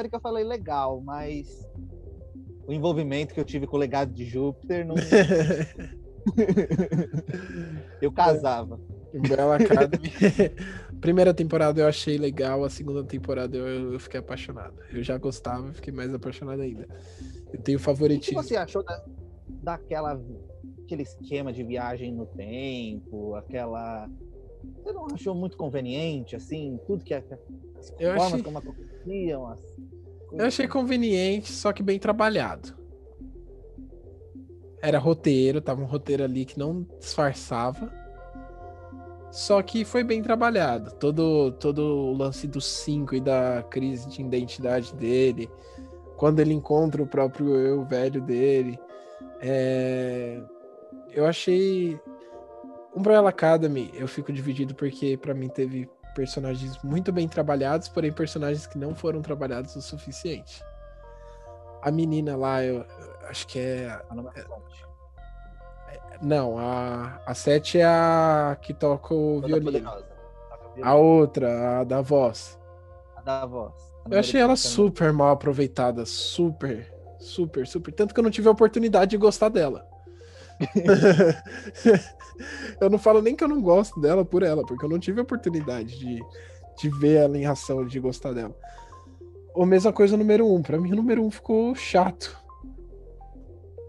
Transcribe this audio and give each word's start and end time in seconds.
série 0.00 0.08
que 0.08 0.16
eu 0.16 0.20
falei 0.20 0.42
legal, 0.44 1.02
mas 1.02 1.68
o 2.66 2.72
envolvimento 2.72 3.34
que 3.34 3.40
eu 3.40 3.44
tive 3.44 3.66
com 3.66 3.76
o 3.76 3.78
legado 3.78 4.12
de 4.12 4.24
Júpiter 4.24 4.86
não. 4.86 4.94
eu 8.00 8.10
casava. 8.10 8.80
Umbrella 9.12 9.56
Academy. 9.56 10.10
Primeira 11.00 11.34
temporada 11.34 11.80
eu 11.80 11.86
achei 11.86 12.16
legal, 12.16 12.64
a 12.64 12.70
segunda 12.70 13.04
temporada 13.04 13.56
eu, 13.56 13.92
eu 13.92 14.00
fiquei 14.00 14.20
apaixonado. 14.20 14.74
Eu 14.90 15.02
já 15.02 15.18
gostava, 15.18 15.72
fiquei 15.72 15.92
mais 15.92 16.14
apaixonado 16.14 16.62
ainda. 16.62 16.88
Eu 17.52 17.60
tenho 17.60 17.78
favoritismo. 17.78 18.38
O 18.38 18.42
que 18.42 18.48
você 18.48 18.56
achou 18.56 18.82
da, 18.82 19.04
daquela 19.62 20.18
aquele 20.84 21.02
esquema 21.02 21.52
de 21.52 21.62
viagem 21.62 22.12
no 22.12 22.24
tempo, 22.26 23.34
aquela 23.34 24.08
você 24.82 24.92
não 24.92 25.06
achou 25.06 25.34
muito 25.34 25.56
conveniente 25.56 26.36
assim, 26.36 26.78
tudo 26.86 27.04
que 27.04 27.14
é, 27.14 27.24
as 27.78 27.94
eu 27.98 28.12
achei... 28.12 28.42
como 28.42 28.58
aconteciam, 29.00 29.46
as 29.46 29.60
eu 30.32 30.46
achei 30.46 30.68
conveniente, 30.68 31.50
só 31.50 31.72
que 31.72 31.82
bem 31.82 31.98
trabalhado. 31.98 32.76
Era 34.80 34.98
roteiro, 34.98 35.60
tava 35.60 35.82
um 35.82 35.86
roteiro 35.86 36.22
ali 36.22 36.44
que 36.44 36.58
não 36.58 36.86
disfarçava. 36.98 37.92
Só 39.30 39.60
que 39.62 39.84
foi 39.84 40.04
bem 40.04 40.22
trabalhado. 40.22 40.92
Todo, 40.94 41.52
todo 41.52 41.80
o 41.80 42.16
lance 42.16 42.46
dos 42.46 42.64
cinco 42.64 43.14
e 43.14 43.20
da 43.20 43.64
crise 43.68 44.08
de 44.08 44.22
identidade 44.22 44.94
dele. 44.94 45.50
Quando 46.16 46.40
ele 46.40 46.54
encontra 46.54 47.02
o 47.02 47.06
próprio 47.06 47.56
eu 47.56 47.84
velho 47.84 48.20
dele. 48.20 48.78
É... 49.40 50.40
Eu 51.12 51.26
achei. 51.26 51.98
Umbrella 52.94 53.30
Academy, 53.30 53.90
eu 53.94 54.08
fico 54.08 54.32
dividido 54.32 54.74
porque 54.74 55.16
para 55.16 55.34
mim 55.34 55.48
teve 55.48 55.88
personagens 56.14 56.78
muito 56.82 57.12
bem 57.12 57.28
trabalhados, 57.28 57.88
porém 57.88 58.12
personagens 58.12 58.66
que 58.66 58.78
não 58.78 58.94
foram 58.94 59.22
trabalhados 59.22 59.74
o 59.76 59.82
suficiente. 59.82 60.62
A 61.82 61.90
menina 61.90 62.36
lá, 62.36 62.62
eu, 62.62 62.76
eu 62.76 63.28
acho 63.28 63.46
que 63.46 63.58
é. 63.58 64.00
é 64.34 64.44
não, 66.20 66.58
a, 66.58 67.20
a 67.24 67.34
Sete 67.34 67.78
é 67.78 67.84
a 67.84 68.56
que 68.60 68.74
toca 68.74 69.14
o 69.14 69.40
violino. 69.40 69.90
A 70.82 70.94
outra, 70.94 71.80
a 71.80 71.84
da 71.84 72.00
voz. 72.00 72.58
A 73.16 73.22
da 73.22 73.46
voz. 73.46 73.72
Eu 74.10 74.18
achei 74.18 74.40
ela 74.40 74.56
super 74.56 75.12
mal 75.12 75.30
aproveitada. 75.30 76.04
Super, 76.04 76.92
super, 77.18 77.66
super. 77.66 77.92
Tanto 77.92 78.14
que 78.14 78.20
eu 78.20 78.24
não 78.24 78.30
tive 78.30 78.48
a 78.48 78.52
oportunidade 78.52 79.10
de 79.12 79.16
gostar 79.16 79.48
dela. 79.48 79.86
eu 82.80 82.90
não 82.90 82.98
falo 82.98 83.22
nem 83.22 83.34
que 83.34 83.44
eu 83.44 83.48
não 83.48 83.60
gosto 83.60 84.00
dela 84.00 84.24
por 84.24 84.42
ela, 84.42 84.64
porque 84.64 84.84
eu 84.84 84.88
não 84.88 84.98
tive 84.98 85.20
a 85.20 85.22
oportunidade 85.22 85.98
de, 85.98 86.20
de 86.78 86.88
ver 86.88 87.16
ela 87.16 87.38
em 87.38 87.46
ação, 87.46 87.84
de 87.86 87.98
gostar 88.00 88.32
dela. 88.32 88.54
Ou 89.54 89.66
mesma 89.66 89.92
coisa 89.92 90.14
o 90.14 90.18
número 90.18 90.46
1. 90.46 90.54
Um. 90.54 90.62
Pra 90.62 90.80
mim, 90.80 90.92
o 90.92 90.96
número 90.96 91.22
1 91.22 91.26
um 91.26 91.30
ficou 91.30 91.74
chato. 91.74 92.38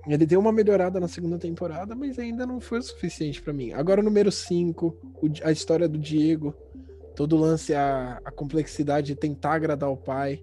Ele 0.08 0.26
deu 0.26 0.40
uma 0.40 0.52
melhorada 0.52 1.00
na 1.00 1.08
segunda 1.08 1.38
temporada, 1.38 1.94
mas 1.96 2.18
ainda 2.18 2.46
não 2.46 2.60
foi 2.60 2.80
o 2.80 2.84
suficiente 2.84 3.42
para 3.42 3.54
mim. 3.54 3.72
Agora, 3.72 4.02
o 4.02 4.04
número 4.04 4.32
5, 4.32 4.98
a 5.44 5.52
história 5.52 5.88
do 5.88 5.98
Diego, 5.98 6.56
todo 7.16 7.36
o 7.36 7.40
lance, 7.40 7.74
a, 7.74 8.20
a 8.26 8.32
complexidade 8.32 9.08
de 9.08 9.16
tentar 9.16 9.54
agradar 9.54 9.92
o 9.92 9.98
pai, 9.98 10.42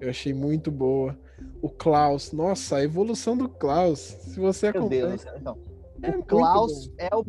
eu 0.00 0.08
achei 0.08 0.32
muito 0.32 0.70
boa. 0.70 1.16
O 1.60 1.68
Klaus, 1.68 2.32
nossa, 2.32 2.76
a 2.76 2.82
evolução 2.82 3.36
do 3.36 3.48
Klaus, 3.48 3.98
se 3.98 4.40
você 4.40 4.68
acompanha... 4.68 5.08
Deus, 5.08 5.26
então, 5.38 5.58
é 6.02 6.10
o 6.10 6.22
Klaus 6.22 6.90
é 6.98 7.08
o 7.14 7.24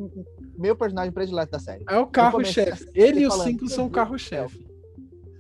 meu 0.58 0.76
personagem 0.76 1.12
predileto 1.12 1.52
da 1.52 1.60
série. 1.60 1.86
É 1.90 1.98
o 1.98 2.08
carro-chefe. 2.08 2.90
Ele 2.94 3.22
e 3.22 3.28
os 3.28 3.36
cinco 3.44 3.68
são 3.68 3.88
o 3.88 3.90
carro-chefe. 3.90 4.66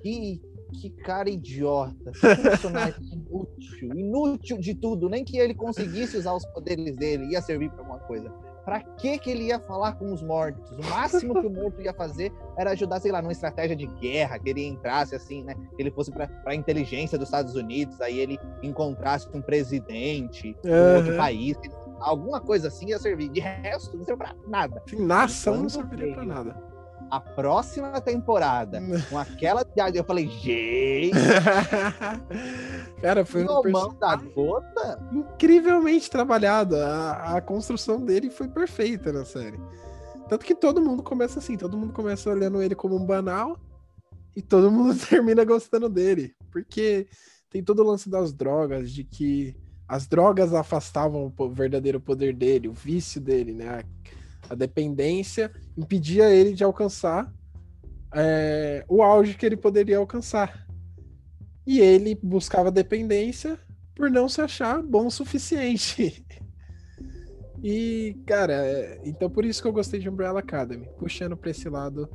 Que 0.01 0.41
que 0.73 0.89
cara 0.89 1.29
idiota, 1.29 2.11
que 2.11 2.41
personagem 2.41 3.01
inútil, 3.11 3.95
inútil 3.95 4.57
de 4.57 4.75
tudo, 4.75 5.09
nem 5.09 5.23
que 5.23 5.37
ele 5.37 5.53
conseguisse 5.53 6.17
usar 6.17 6.33
os 6.33 6.45
poderes 6.47 6.95
dele 6.95 7.31
ia 7.31 7.41
servir 7.41 7.69
para 7.69 7.79
alguma 7.79 7.99
coisa. 7.99 8.29
Para 8.65 8.81
que 8.81 9.17
que 9.17 9.31
ele 9.31 9.45
ia 9.45 9.61
falar 9.61 9.93
com 9.93 10.11
os 10.11 10.21
mortos? 10.21 10.71
O 10.71 10.89
máximo 10.89 11.39
que 11.39 11.47
o 11.47 11.49
morto 11.49 11.81
ia 11.81 11.93
fazer 11.93 12.33
era 12.57 12.71
ajudar, 12.71 12.99
sei 12.99 13.13
lá, 13.13 13.21
numa 13.21 13.31
estratégia 13.31 13.77
de 13.77 13.87
guerra, 13.87 14.37
que 14.37 14.49
ele 14.49 14.65
entrasse 14.65 15.15
assim, 15.15 15.41
né? 15.41 15.55
Que 15.55 15.81
ele 15.81 15.89
fosse 15.89 16.11
para 16.11 16.29
a 16.45 16.53
inteligência 16.53 17.17
dos 17.17 17.29
Estados 17.29 17.55
Unidos, 17.55 18.01
aí 18.01 18.19
ele 18.19 18.37
encontrasse 18.61 19.25
um 19.33 19.41
presidente 19.41 20.53
de 20.61 20.69
uhum. 20.69 20.97
outro 20.97 21.15
país, 21.15 21.55
alguma 21.99 22.39
coisa 22.39 22.67
assim 22.67 22.87
ia 22.87 22.99
servir. 22.99 23.29
De 23.29 23.39
resto, 23.39 23.97
não 23.97 24.03
serve 24.03 24.23
para 24.23 24.35
nada. 24.47 24.83
Sim, 24.87 25.05
nação 25.05 25.57
não 25.57 25.69
serviria 25.69 26.13
para 26.13 26.25
nada 26.25 26.77
a 27.09 27.19
próxima 27.19 27.99
temporada 28.01 28.81
com 29.09 29.17
aquela 29.17 29.63
piada, 29.65 29.97
eu 29.97 30.03
falei, 30.03 30.27
gente. 30.27 31.11
Cara, 33.01 33.25
foi 33.25 33.45
um 33.45 33.71
mão 33.71 33.93
da 33.93 34.15
gota 34.15 34.99
incrivelmente 35.11 36.09
trabalhado. 36.09 36.75
A, 36.75 37.37
a 37.37 37.41
construção 37.41 38.03
dele 38.03 38.29
foi 38.29 38.47
perfeita 38.47 39.11
na 39.11 39.25
série. 39.25 39.59
Tanto 40.27 40.45
que 40.45 40.55
todo 40.55 40.81
mundo 40.81 41.01
começa 41.01 41.39
assim, 41.39 41.55
todo 41.55 41.77
mundo 41.77 41.93
começa 41.93 42.29
olhando 42.29 42.61
ele 42.61 42.75
como 42.75 42.95
um 42.95 43.05
banal 43.05 43.57
e 44.35 44.41
todo 44.41 44.71
mundo 44.71 44.97
termina 45.07 45.45
gostando 45.45 45.87
dele. 45.87 46.35
Porque 46.51 47.07
tem 47.49 47.63
todo 47.63 47.81
o 47.81 47.87
lance 47.87 48.09
das 48.09 48.33
drogas, 48.33 48.91
de 48.91 49.03
que 49.03 49.55
as 49.87 50.07
drogas 50.07 50.53
afastavam 50.53 51.33
o 51.37 51.49
verdadeiro 51.49 51.99
poder 51.99 52.33
dele, 52.33 52.67
o 52.67 52.73
vício 52.73 53.21
dele, 53.21 53.53
né? 53.53 53.83
A 54.49 54.55
dependência 54.55 55.51
impedia 55.77 56.29
ele 56.29 56.53
de 56.53 56.63
alcançar 56.63 57.31
é, 58.13 58.83
o 58.87 59.01
auge 59.01 59.35
que 59.35 59.45
ele 59.45 59.57
poderia 59.57 59.97
alcançar. 59.97 60.67
E 61.65 61.79
ele 61.79 62.15
buscava 62.21 62.71
dependência 62.71 63.59
por 63.95 64.09
não 64.09 64.29
se 64.29 64.41
achar 64.41 64.81
bom 64.81 65.07
o 65.07 65.11
suficiente. 65.11 66.25
e, 67.63 68.15
cara, 68.25 68.53
é, 68.53 69.01
então 69.03 69.29
por 69.29 69.45
isso 69.45 69.61
que 69.61 69.67
eu 69.67 69.73
gostei 69.73 69.99
de 69.99 70.09
Umbrella 70.09 70.39
Academy, 70.39 70.87
puxando 70.97 71.35
para 71.35 71.51
esse 71.51 71.69
lado 71.69 72.09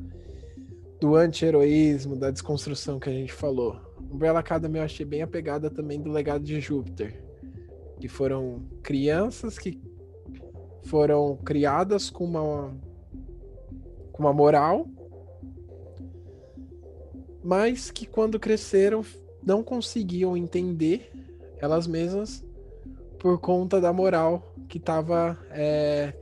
do 1.00 1.16
anti-heroísmo, 1.16 2.16
da 2.16 2.31
desconstrução 2.31 3.00
que 3.00 3.09
a 3.09 3.12
gente 3.12 3.32
falou. 3.32 3.81
Umbrella 3.99 4.41
Academy 4.41 4.78
eu 4.78 4.84
achei 4.84 5.05
bem 5.05 5.22
apegada 5.22 5.71
também 5.71 6.00
do 6.00 6.11
legado 6.11 6.44
de 6.44 6.61
Júpiter, 6.61 7.31
que 8.03 8.09
foram 8.09 8.61
crianças 8.83 9.57
que 9.57 9.81
foram 10.83 11.37
criadas 11.37 12.11
com 12.11 12.25
uma 12.25 12.75
com 14.11 14.25
uma 14.25 14.33
moral, 14.33 14.89
mas 17.45 17.93
que 17.93 18.05
quando 18.05 18.41
cresceram 18.41 19.05
não 19.41 19.62
conseguiam 19.62 20.37
entender 20.37 21.12
elas 21.61 21.87
mesmas 21.87 22.45
por 23.21 23.39
conta 23.39 23.81
da 23.81 23.93
moral 23.93 24.53
que 24.69 24.79
estava 24.79 25.39
é, 25.53 26.12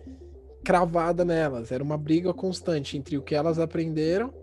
cravada 0.63 1.25
nelas. 1.25 1.73
Era 1.73 1.83
uma 1.83 1.97
briga 1.97 2.35
constante 2.35 2.99
entre 2.99 3.17
o 3.17 3.23
que 3.23 3.35
elas 3.35 3.59
aprenderam 3.59 4.35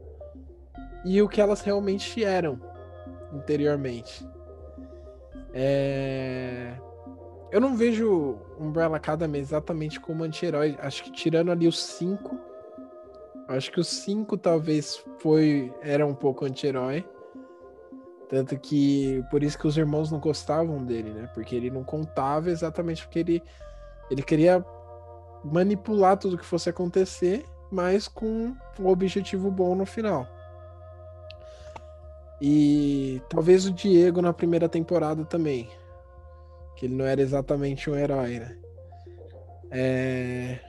e 1.06 1.22
o 1.22 1.30
que 1.30 1.40
elas 1.40 1.62
realmente 1.62 2.24
eram 2.24 2.60
interiormente. 3.32 4.28
É... 5.54 6.87
Eu 7.50 7.62
não 7.62 7.76
vejo 7.76 8.38
Umbrella 8.60 8.98
Academy 8.98 9.40
exatamente 9.40 10.00
como 10.00 10.24
anti-herói. 10.24 10.78
Acho 10.80 11.04
que 11.04 11.12
tirando 11.12 11.52
ali 11.52 11.68
os 11.68 11.82
cinco. 11.82 12.38
Acho 13.48 13.72
que 13.72 13.80
os 13.80 13.88
cinco 13.88 14.38
talvez 14.38 15.04
foi. 15.20 15.74
Era 15.82 16.06
um 16.06 16.14
pouco 16.14 16.46
anti-herói. 16.46 17.08
Tanto 18.28 18.58
que. 18.60 19.24
Por 19.32 19.44
isso 19.44 19.58
que 19.58 19.66
os 19.66 19.78
irmãos 19.78 20.12
não 20.12 20.20
gostavam 20.20 20.84
dele, 20.84 21.12
né? 21.12 21.30
Porque 21.34 21.56
ele 21.56 21.70
não 21.70 21.84
contava 21.84 22.50
exatamente 22.50 23.06
porque 23.06 23.20
ele. 23.20 23.44
Ele 24.12 24.22
queria 24.22 24.66
manipular 25.44 26.18
tudo 26.18 26.38
que 26.38 26.46
fosse 26.46 26.70
acontecer, 26.70 27.46
mas 27.72 28.08
com 28.10 28.54
um 28.80 28.88
objetivo 28.88 29.50
bom 29.50 29.74
no 29.74 29.86
final. 29.86 30.28
E 32.42 33.22
talvez 33.30 33.66
o 33.66 33.72
Diego 33.72 34.22
na 34.22 34.34
primeira 34.34 34.68
temporada 34.68 35.26
também 35.26 35.70
que 36.78 36.86
ele 36.86 36.96
não 36.96 37.06
era 37.06 37.22
exatamente 37.22 37.90
um 37.90 37.96
herói, 37.96 38.40
né? 38.40 38.58
É... 39.72 40.60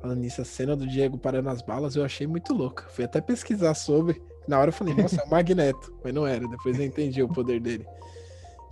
Falando 0.00 0.20
nisso, 0.20 0.40
a 0.40 0.44
cena 0.44 0.76
do 0.76 0.86
Diego 0.86 1.18
parando 1.18 1.48
as 1.50 1.60
balas 1.60 1.96
eu 1.96 2.04
achei 2.04 2.26
muito 2.26 2.54
louca. 2.54 2.84
Fui 2.90 3.04
até 3.04 3.20
pesquisar 3.20 3.74
sobre. 3.74 4.22
Na 4.46 4.58
hora 4.58 4.68
eu 4.68 4.72
falei, 4.72 4.94
nossa, 4.94 5.20
é 5.20 5.24
um 5.24 5.28
magneto. 5.28 5.92
Mas 6.02 6.14
não 6.14 6.26
era. 6.26 6.46
Depois 6.48 6.78
eu 6.78 6.84
entendi 6.84 7.22
o 7.22 7.28
poder 7.28 7.60
dele. 7.60 7.84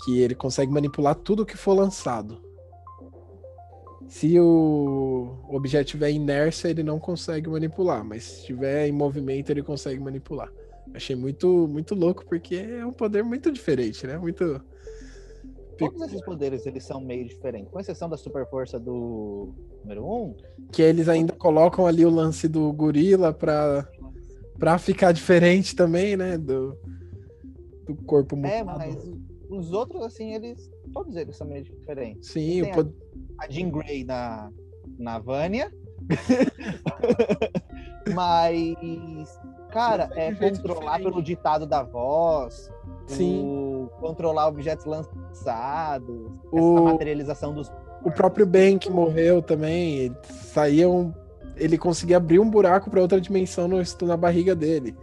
Que 0.04 0.20
ele 0.20 0.34
consegue 0.34 0.72
manipular 0.72 1.16
tudo 1.16 1.44
que 1.44 1.56
for 1.56 1.74
lançado. 1.74 2.40
Se 4.06 4.38
o 4.38 5.36
objeto 5.48 5.88
tiver 5.88 6.12
inércia, 6.12 6.68
ele 6.68 6.84
não 6.84 7.00
consegue 7.00 7.50
manipular. 7.50 8.04
Mas 8.04 8.22
se 8.22 8.40
estiver 8.40 8.86
em 8.86 8.92
movimento, 8.92 9.50
ele 9.50 9.64
consegue 9.64 10.00
manipular. 10.00 10.50
Achei 10.94 11.16
muito, 11.16 11.66
muito 11.66 11.94
louco, 11.96 12.24
porque 12.24 12.54
é 12.54 12.86
um 12.86 12.92
poder 12.92 13.24
muito 13.24 13.50
diferente, 13.50 14.06
né? 14.06 14.16
Muito 14.16 14.62
Todos 15.78 16.00
esses 16.02 16.22
poderes 16.24 16.66
eles 16.66 16.84
são 16.84 17.00
meio 17.00 17.26
diferentes, 17.26 17.70
com 17.70 17.78
exceção 17.80 18.08
da 18.08 18.16
super 18.16 18.48
força 18.48 18.78
do 18.80 19.52
número 19.82 20.04
1. 20.04 20.22
Um, 20.24 20.34
que 20.72 20.82
eles 20.82 21.08
ainda 21.08 21.32
colocam 21.34 21.86
ali 21.86 22.04
o 22.04 22.10
lance 22.10 22.48
do 22.48 22.72
gorila 22.72 23.32
pra, 23.32 23.86
pra 24.58 24.78
ficar 24.78 25.12
diferente 25.12 25.74
também, 25.76 26.16
né? 26.16 26.36
Do, 26.38 26.76
do 27.86 27.94
corpo 28.04 28.36
É, 28.44 28.62
mutado. 28.62 28.78
mas 28.78 29.10
os 29.50 29.72
outros, 29.72 30.02
assim, 30.02 30.34
eles. 30.34 30.70
Todos 30.92 31.16
eles 31.16 31.36
são 31.36 31.46
meio 31.46 31.64
diferentes. 31.64 32.30
Sim, 32.30 32.62
o 32.62 32.72
pod- 32.72 32.94
A 33.40 33.50
Jean 33.50 33.70
Grey 33.70 34.04
na, 34.04 34.50
na 34.98 35.18
Vânia. 35.18 35.70
mas, 38.14 39.38
cara, 39.70 40.08
é 40.14 40.28
é 40.28 40.34
controlar 40.34 40.98
pelo 40.98 41.22
ditado 41.22 41.66
da 41.66 41.82
voz. 41.82 42.70
Sim. 43.06 43.42
o- 43.44 43.75
controlar 44.00 44.48
objetos 44.48 44.84
lançados. 44.84 46.30
O- 46.52 46.74
Essa 46.78 46.92
materialização 46.92 47.54
dos. 47.54 47.72
o 48.04 48.10
próprio 48.10 48.46
Ben 48.46 48.78
que 48.78 48.90
morreu 48.90 49.40
também, 49.42 49.96
ele 49.98 50.16
saía 50.24 50.88
um, 50.88 51.12
ele 51.56 51.78
conseguia 51.78 52.16
abrir 52.18 52.38
um 52.38 52.48
buraco 52.50 52.90
para 52.90 53.00
outra 53.00 53.20
dimensão 53.20 53.66
no, 53.68 53.76
na 54.02 54.16
barriga 54.16 54.54
dele. 54.54 54.96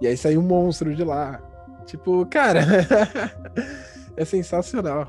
E 0.00 0.06
aí 0.06 0.16
saiu 0.16 0.40
um 0.40 0.44
monstro 0.44 0.94
de 0.94 1.04
lá. 1.04 1.42
Tipo, 1.86 2.24
cara, 2.26 2.60
é 4.16 4.24
sensacional. 4.24 5.08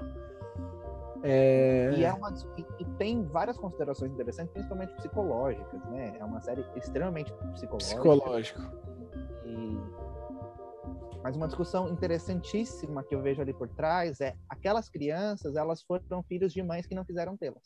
É... 1.22 1.92
E, 1.98 2.04
é 2.06 2.14
uma, 2.14 2.34
e, 2.58 2.66
e 2.80 2.86
tem 2.98 3.24
várias 3.26 3.58
considerações 3.58 4.12
interessantes, 4.12 4.54
principalmente 4.54 4.94
psicológicas, 4.94 5.82
né? 5.92 6.14
É 6.20 6.24
uma 6.24 6.40
série 6.40 6.64
extremamente 6.78 7.34
psicológica. 7.54 8.02
psicológico. 8.02 8.62
E- 9.46 9.78
Mas 11.22 11.36
uma 11.36 11.48
discussão 11.48 11.90
interessantíssima 11.90 13.04
que 13.04 13.14
eu 13.14 13.22
vejo 13.22 13.42
ali 13.42 13.54
por 13.54 13.68
trás 13.68 14.22
é 14.22 14.36
aquelas 14.48 14.90
crianças, 14.90 15.56
elas 15.56 15.82
foram 15.84 16.24
filhos 16.24 16.54
de 16.54 16.64
mães 16.64 16.86
que 16.86 16.96
não 16.96 17.04
quiseram 17.04 17.36
tê-las. 17.36 17.64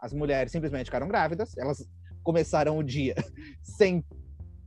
As 0.00 0.12
mulheres 0.12 0.52
simplesmente 0.52 0.86
ficaram 0.86 1.08
grávidas, 1.08 1.56
elas 1.56 1.84
começaram 2.22 2.78
o 2.78 2.82
dia 2.82 3.14
sem 3.62 4.04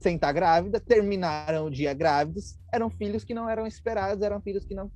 sem 0.01 0.15
estar 0.15 0.31
grávida, 0.31 0.79
terminaram 0.79 1.65
o 1.65 1.69
dia 1.69 1.93
grávidos, 1.93 2.57
eram 2.71 2.89
filhos 2.89 3.25
que 3.25 3.33
não 3.33 3.49
eram 3.49 3.67
esperados, 3.67 4.23
eram 4.23 4.39
filhos 4.41 4.63
que 4.63 4.73
não 4.73 4.89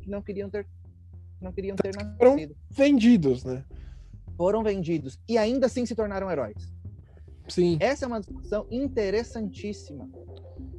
que 0.00 0.08
não 0.08 0.22
queriam 0.22 0.48
ter 0.48 0.66
não 1.40 1.52
queriam 1.52 1.76
ter 1.76 1.92
Foram- 2.16 2.32
nascido. 2.34 2.56
Vendidos, 2.70 3.44
né? 3.44 3.64
Foram 4.36 4.62
vendidos 4.62 5.18
e 5.28 5.36
ainda 5.38 5.66
assim 5.66 5.84
se 5.86 5.94
tornaram 5.94 6.30
heróis. 6.30 6.72
Sim. 7.48 7.76
Essa 7.80 8.04
é 8.04 8.08
uma 8.08 8.20
discussão 8.20 8.66
interessantíssima 8.70 10.08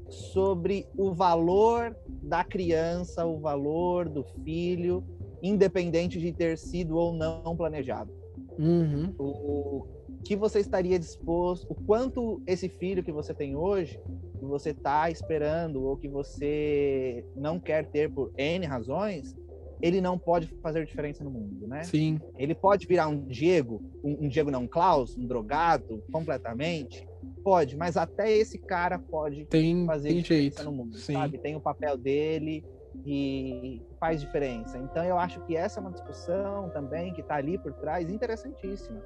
sobre 0.10 0.88
o 0.98 1.14
valor 1.14 1.96
da 2.08 2.44
criança, 2.44 3.26
o 3.26 3.40
valor 3.40 4.08
do 4.08 4.24
filho, 4.44 5.04
independente 5.42 6.20
de 6.20 6.32
ter 6.32 6.58
sido 6.58 6.98
ou 6.98 7.14
não 7.14 7.56
planejado. 7.56 8.12
Uhum. 8.58 9.14
O 9.18 9.88
que 10.24 10.36
você 10.36 10.60
estaria 10.60 10.98
disposto, 10.98 11.68
o 11.70 11.76
quanto 11.76 12.42
esse 12.48 12.68
filho 12.68 13.04
que 13.04 13.12
você 13.12 13.34
tem 13.34 13.56
hoje, 13.56 14.00
que 14.40 14.46
você 14.46 14.72
está 14.72 15.10
esperando 15.10 15.84
ou 15.84 15.96
que 15.96 16.08
você 16.08 17.24
não 17.36 17.60
quer 17.60 17.86
ter 17.86 18.12
por 18.12 18.32
N 18.36 18.66
razões, 18.66 19.36
ele 19.82 20.02
não 20.02 20.18
pode 20.18 20.48
fazer 20.62 20.86
diferença 20.86 21.24
no 21.24 21.30
mundo, 21.30 21.68
né? 21.68 21.84
Sim. 21.84 22.20
Ele 22.38 22.56
pode 22.56 22.88
virar 22.88 23.08
um 23.08 23.20
Diego, 23.20 23.84
um, 24.04 24.26
um 24.26 24.28
Diego 24.28 24.50
não, 24.50 24.64
um 24.64 24.68
Klaus, 24.68 25.16
um 25.18 25.28
drogado 25.28 26.04
completamente? 26.12 27.08
Pode, 27.46 27.78
mas 27.78 27.96
até 27.96 28.32
esse 28.36 28.58
cara 28.58 28.98
pode 28.98 29.46
Tem, 29.46 29.86
fazer 29.86 30.10
tem 30.10 30.18
diferença 30.18 30.58
jeito. 30.58 30.64
no 30.64 30.72
mundo, 30.72 30.98
Sim. 30.98 31.14
sabe? 31.14 31.38
Tem 31.38 31.56
o 31.56 31.62
papel 31.62 31.96
dele 31.96 32.66
e 33.06 33.84
faz 34.00 34.20
diferença. 34.20 34.80
Então 34.80 35.04
eu 35.04 35.20
acho 35.20 35.40
que 35.42 35.56
essa 35.56 35.80
é 35.80 35.82
uma 35.82 35.92
discussão 35.92 36.72
também 36.72 37.14
que 37.14 37.22
está 37.22 37.36
ali 37.36 37.60
por 37.60 37.72
trás 37.74 38.10
interessantíssima, 38.10 39.00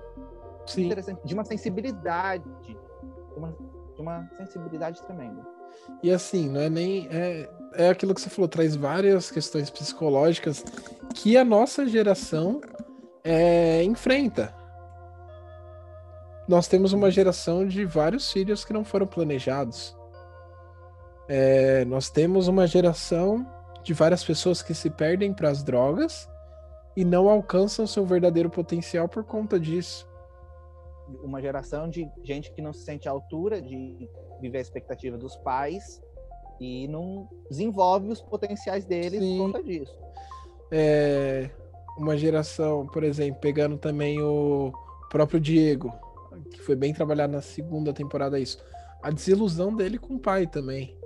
Sim. 0.65 0.85
interessante, 0.85 1.19
de 1.25 1.33
uma 1.33 1.43
sensibilidade, 1.43 2.45
de 2.63 2.77
uma, 3.35 3.51
de 3.93 4.01
uma 4.01 4.29
sensibilidade 4.37 5.03
tremenda. 5.03 5.45
E 6.01 6.09
assim, 6.09 6.47
não 6.47 6.61
é 6.61 6.69
nem. 6.69 7.09
É, 7.11 7.49
é 7.73 7.89
aquilo 7.89 8.15
que 8.15 8.21
você 8.21 8.29
falou, 8.29 8.47
traz 8.47 8.73
várias 8.73 9.29
questões 9.29 9.69
psicológicas 9.69 10.63
que 11.13 11.35
a 11.35 11.43
nossa 11.43 11.85
geração 11.85 12.61
é, 13.21 13.83
enfrenta. 13.83 14.57
Nós 16.49 16.67
temos 16.67 16.93
uma 16.93 17.11
geração 17.11 17.63
de 17.63 17.85
vários 17.85 18.31
filhos 18.31 18.65
que 18.65 18.73
não 18.73 18.83
foram 18.83 19.05
planejados. 19.05 19.95
É, 21.27 21.85
nós 21.85 22.09
temos 22.09 22.47
uma 22.47 22.65
geração 22.65 23.45
de 23.83 23.93
várias 23.93 24.23
pessoas 24.23 24.63
que 24.63 24.73
se 24.73 24.89
perdem 24.89 25.31
para 25.31 25.47
as 25.47 25.61
drogas 25.61 26.27
e 26.97 27.05
não 27.05 27.29
alcançam 27.29 27.85
seu 27.85 28.03
verdadeiro 28.03 28.49
potencial 28.49 29.07
por 29.07 29.23
conta 29.23 29.59
disso. 29.59 30.09
Uma 31.21 31.39
geração 31.39 31.87
de 31.87 32.09
gente 32.23 32.51
que 32.51 32.63
não 32.63 32.73
se 32.73 32.83
sente 32.83 33.07
à 33.07 33.11
altura 33.11 33.61
de 33.61 34.09
viver 34.41 34.57
a 34.57 34.61
expectativa 34.61 35.19
dos 35.19 35.35
pais 35.37 36.01
e 36.59 36.87
não 36.87 37.29
desenvolve 37.47 38.07
os 38.07 38.23
potenciais 38.23 38.85
deles 38.85 39.19
Sim. 39.19 39.37
por 39.37 39.45
conta 39.45 39.63
disso. 39.63 39.95
é, 40.71 41.47
uma 41.95 42.17
geração, 42.17 42.87
por 42.87 43.03
exemplo, 43.03 43.39
pegando 43.39 43.77
também 43.77 44.19
o 44.19 44.73
próprio 45.11 45.39
Diego, 45.39 45.93
que 46.51 46.61
foi 46.61 46.75
bem 46.75 46.93
trabalhado 46.93 47.33
na 47.33 47.41
segunda 47.41 47.93
temporada 47.93 48.39
isso. 48.39 48.57
A 49.01 49.11
desilusão 49.11 49.75
dele 49.75 49.97
com 49.97 50.15
o 50.15 50.19
pai 50.19 50.47
também. 50.47 50.97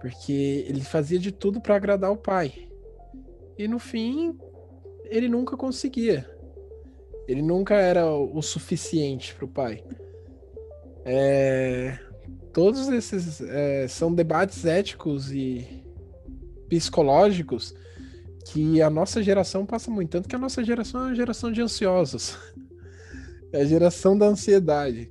Porque 0.00 0.64
ele 0.68 0.80
fazia 0.80 1.18
de 1.18 1.32
tudo 1.32 1.60
para 1.60 1.76
agradar 1.76 2.10
o 2.10 2.16
pai. 2.16 2.68
E 3.58 3.68
no 3.68 3.78
fim, 3.78 4.38
ele 5.04 5.28
nunca 5.28 5.56
conseguia. 5.56 6.28
Ele 7.28 7.42
nunca 7.42 7.74
era 7.74 8.06
o 8.10 8.36
o 8.36 8.42
suficiente 8.42 9.34
para 9.34 9.44
o 9.44 9.48
pai. 9.48 9.84
É, 11.04 11.98
todos 12.52 12.88
esses 12.88 13.40
é, 13.40 13.88
são 13.88 14.14
debates 14.14 14.64
éticos 14.64 15.32
e 15.32 15.84
psicológicos 16.68 17.74
que 18.46 18.80
a 18.80 18.90
nossa 18.90 19.22
geração 19.22 19.66
passa 19.66 19.90
muito. 19.90 20.10
Tanto 20.10 20.28
que 20.28 20.36
a 20.36 20.38
nossa 20.38 20.64
geração 20.64 21.02
é 21.02 21.04
uma 21.08 21.14
geração 21.14 21.52
de 21.52 21.60
ansiosos. 21.60 22.36
É 23.52 23.62
a 23.62 23.64
geração 23.64 24.16
da 24.16 24.26
ansiedade. 24.26 25.10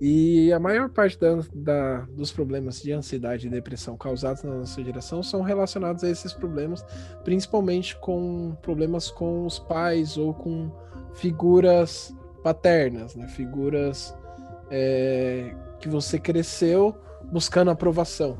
E 0.00 0.50
a 0.50 0.58
maior 0.58 0.88
parte 0.88 1.18
da- 1.20 1.40
da- 1.54 2.00
dos 2.12 2.32
problemas 2.32 2.80
de 2.80 2.90
ansiedade 2.90 3.46
e 3.46 3.50
depressão 3.50 3.98
causados 3.98 4.42
na 4.42 4.54
nossa 4.54 4.82
geração 4.82 5.22
são 5.22 5.42
relacionados 5.42 6.02
a 6.02 6.08
esses 6.08 6.32
problemas, 6.32 6.82
principalmente 7.22 7.98
com 8.00 8.56
problemas 8.62 9.10
com 9.10 9.44
os 9.44 9.58
pais 9.58 10.16
ou 10.16 10.32
com 10.32 10.70
figuras 11.12 12.14
paternas, 12.42 13.14
né? 13.14 13.28
Figuras 13.28 14.14
é, 14.70 15.54
que 15.80 15.88
você 15.88 16.18
cresceu 16.18 16.96
buscando 17.30 17.70
aprovação. 17.70 18.38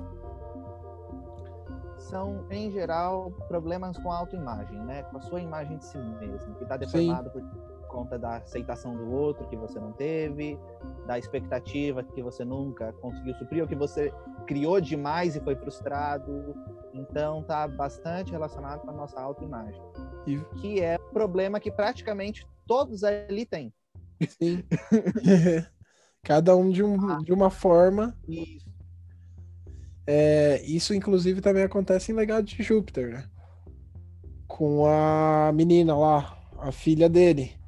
São, 1.98 2.46
em 2.50 2.70
geral, 2.72 3.30
problemas 3.48 3.98
com 3.98 4.10
a 4.10 4.18
autoimagem, 4.18 4.78
né? 4.84 5.02
Com 5.04 5.18
a 5.18 5.20
sua 5.20 5.40
imagem 5.40 5.76
de 5.76 5.84
si 5.84 5.98
mesmo, 5.98 6.54
que 6.54 6.62
está 6.62 6.76
deformada 6.76 7.28
por 7.30 7.42
conta 7.90 8.18
da 8.18 8.36
aceitação 8.36 8.96
do 8.96 9.10
outro 9.12 9.46
que 9.48 9.56
você 9.56 9.78
não 9.80 9.92
teve, 9.92 10.58
da 11.06 11.18
expectativa 11.18 12.02
que 12.02 12.22
você 12.22 12.44
nunca 12.44 12.92
conseguiu 12.94 13.34
suprir, 13.34 13.62
ou 13.62 13.68
que 13.68 13.74
você 13.74 14.12
criou 14.46 14.80
demais 14.80 15.36
e 15.36 15.40
foi 15.40 15.56
frustrado. 15.56 16.54
Então, 16.94 17.42
tá 17.42 17.66
bastante 17.68 18.32
relacionado 18.32 18.80
com 18.80 18.90
a 18.90 18.94
nossa 18.94 19.20
autoimagem. 19.20 19.80
E- 20.26 20.40
Que 20.60 20.80
é 20.80 20.96
um 20.98 21.12
problema 21.12 21.58
que 21.60 21.70
praticamente 21.70 22.46
todos 22.66 23.02
ali 23.04 23.44
têm. 23.44 23.72
Sim. 24.28 24.62
Cada 26.22 26.54
um 26.56 26.70
de, 26.70 26.82
um, 26.82 27.18
de 27.22 27.32
uma 27.32 27.50
forma. 27.50 28.14
E 28.28 28.58
É, 30.06 30.60
isso, 30.64 30.92
inclusive, 30.92 31.40
também 31.40 31.62
acontece 31.62 32.10
em 32.10 32.14
Legado 32.14 32.44
de 32.44 32.62
Júpiter, 32.62 33.12
né? 33.12 33.24
Com 34.48 34.84
a 34.86 35.52
menina 35.52 35.96
lá, 35.96 36.36
a 36.58 36.72
filha 36.72 37.08
dele. 37.08 37.59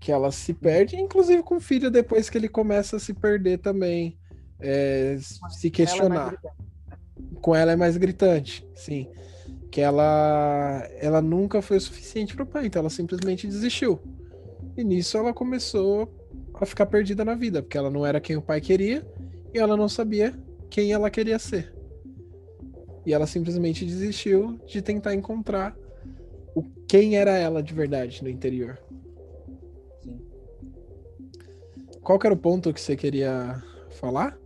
Que 0.00 0.10
ela 0.10 0.32
se 0.32 0.54
perde, 0.54 0.96
inclusive 0.96 1.42
com 1.42 1.56
o 1.56 1.60
filho 1.60 1.90
depois 1.90 2.28
que 2.30 2.38
ele 2.38 2.48
começa 2.48 2.96
a 2.96 3.00
se 3.00 3.12
perder 3.14 3.58
também. 3.58 4.18
é, 4.58 5.16
se 5.20 5.38
ela 5.40 5.66
é 5.66 5.70
questionar. 5.70 6.42
com 7.40 7.54
ela 7.54 7.72
é 7.72 7.76
mais 7.76 7.96
gritante, 7.96 8.66
sim. 8.74 9.06
Que 9.70 9.80
ela 9.80 10.82
ela 10.98 11.22
nunca 11.22 11.62
foi 11.62 11.76
o 11.76 11.80
suficiente 11.80 12.34
pro 12.34 12.46
pai, 12.46 12.66
então 12.66 12.80
ela 12.80 12.90
simplesmente 12.90 13.46
desistiu. 13.46 14.00
E 14.76 14.82
nisso 14.82 15.16
ela 15.18 15.32
começou 15.32 16.12
a 16.54 16.66
ficar 16.66 16.86
perdida 16.86 17.24
na 17.24 17.34
vida, 17.34 17.62
porque 17.62 17.78
ela 17.78 17.90
não 17.90 18.04
era 18.04 18.20
quem 18.20 18.36
o 18.36 18.42
pai 18.42 18.60
queria 18.60 19.06
e 19.52 19.58
ela 19.58 19.76
não 19.76 19.88
sabia 19.88 20.34
quem 20.68 20.92
ela 20.92 21.10
queria 21.10 21.38
ser. 21.38 21.74
E 23.04 23.12
ela 23.12 23.26
simplesmente 23.26 23.84
desistiu 23.84 24.58
de 24.66 24.82
tentar 24.82 25.14
encontrar 25.14 25.76
o 26.54 26.62
quem 26.86 27.16
era 27.16 27.36
ela 27.36 27.62
de 27.62 27.72
verdade 27.72 28.22
no 28.22 28.28
interior. 28.28 28.78
Qual 32.02 32.18
que 32.18 32.26
era 32.26 32.34
o 32.34 32.38
ponto 32.38 32.72
que 32.72 32.80
você 32.80 32.96
queria 32.96 33.62
falar? 33.90 34.36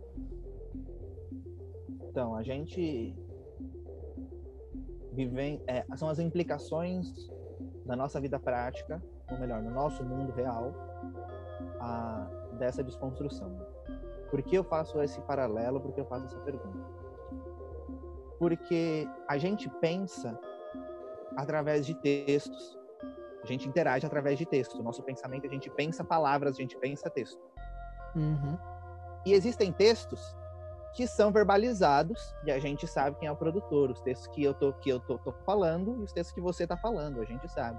Então, 2.09 2.35
a 2.35 2.43
gente 2.43 3.15
vive, 5.13 5.61
é, 5.67 5.85
são 5.95 6.09
as 6.09 6.19
implicações 6.19 7.07
da 7.85 7.95
nossa 7.95 8.19
vida 8.19 8.37
prática, 8.37 9.01
ou 9.31 9.39
melhor, 9.39 9.61
no 9.61 9.71
nosso 9.71 10.03
mundo 10.03 10.31
real, 10.33 10.73
a, 11.79 12.27
dessa 12.57 12.83
desconstrução. 12.83 13.55
Por 14.29 14.41
que 14.41 14.57
eu 14.57 14.63
faço 14.63 15.01
esse 15.01 15.21
paralelo? 15.21 15.79
Por 15.79 15.93
que 15.93 16.01
eu 16.01 16.05
faço 16.05 16.25
essa 16.25 16.39
pergunta? 16.39 16.85
Porque 18.37 19.07
a 19.27 19.37
gente 19.37 19.69
pensa 19.79 20.37
através 21.37 21.85
de 21.85 21.93
textos. 21.95 22.77
A 23.45 23.47
gente 23.47 23.69
interage 23.69 24.07
através 24.07 24.39
de 24.39 24.45
texto. 24.45 24.81
Nosso 24.81 25.03
pensamento, 25.03 25.45
a 25.45 25.49
gente 25.49 25.69
pensa 25.69 26.03
palavras, 26.03 26.55
a 26.55 26.61
gente 26.61 26.75
pensa 26.77 27.11
texto. 27.11 27.39
Uhum. 28.15 28.57
E 29.23 29.33
existem 29.33 29.71
textos 29.71 30.35
que 30.95 31.05
são 31.05 31.31
verbalizados 31.31 32.33
e 32.43 32.51
a 32.51 32.57
gente 32.57 32.87
sabe 32.87 33.17
quem 33.19 33.27
é 33.27 33.31
o 33.31 33.35
produtor, 33.35 33.91
os 33.91 34.01
textos 34.01 34.27
que 34.29 34.43
eu 34.43 34.53
tô 34.53 34.73
que 34.73 34.89
eu 34.89 34.99
tô, 34.99 35.17
tô 35.19 35.31
falando 35.45 35.97
e 35.99 36.03
os 36.03 36.13
textos 36.13 36.33
que 36.33 36.41
você 36.41 36.63
está 36.63 36.75
falando, 36.75 37.21
a 37.21 37.25
gente 37.25 37.47
sabe. 37.51 37.77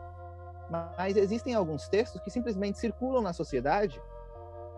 Mas 0.71 1.17
existem 1.17 1.55
alguns 1.55 1.89
textos 1.89 2.21
que 2.21 2.31
simplesmente 2.31 2.79
circulam 2.79 3.23
na 3.23 3.33
sociedade 3.33 4.01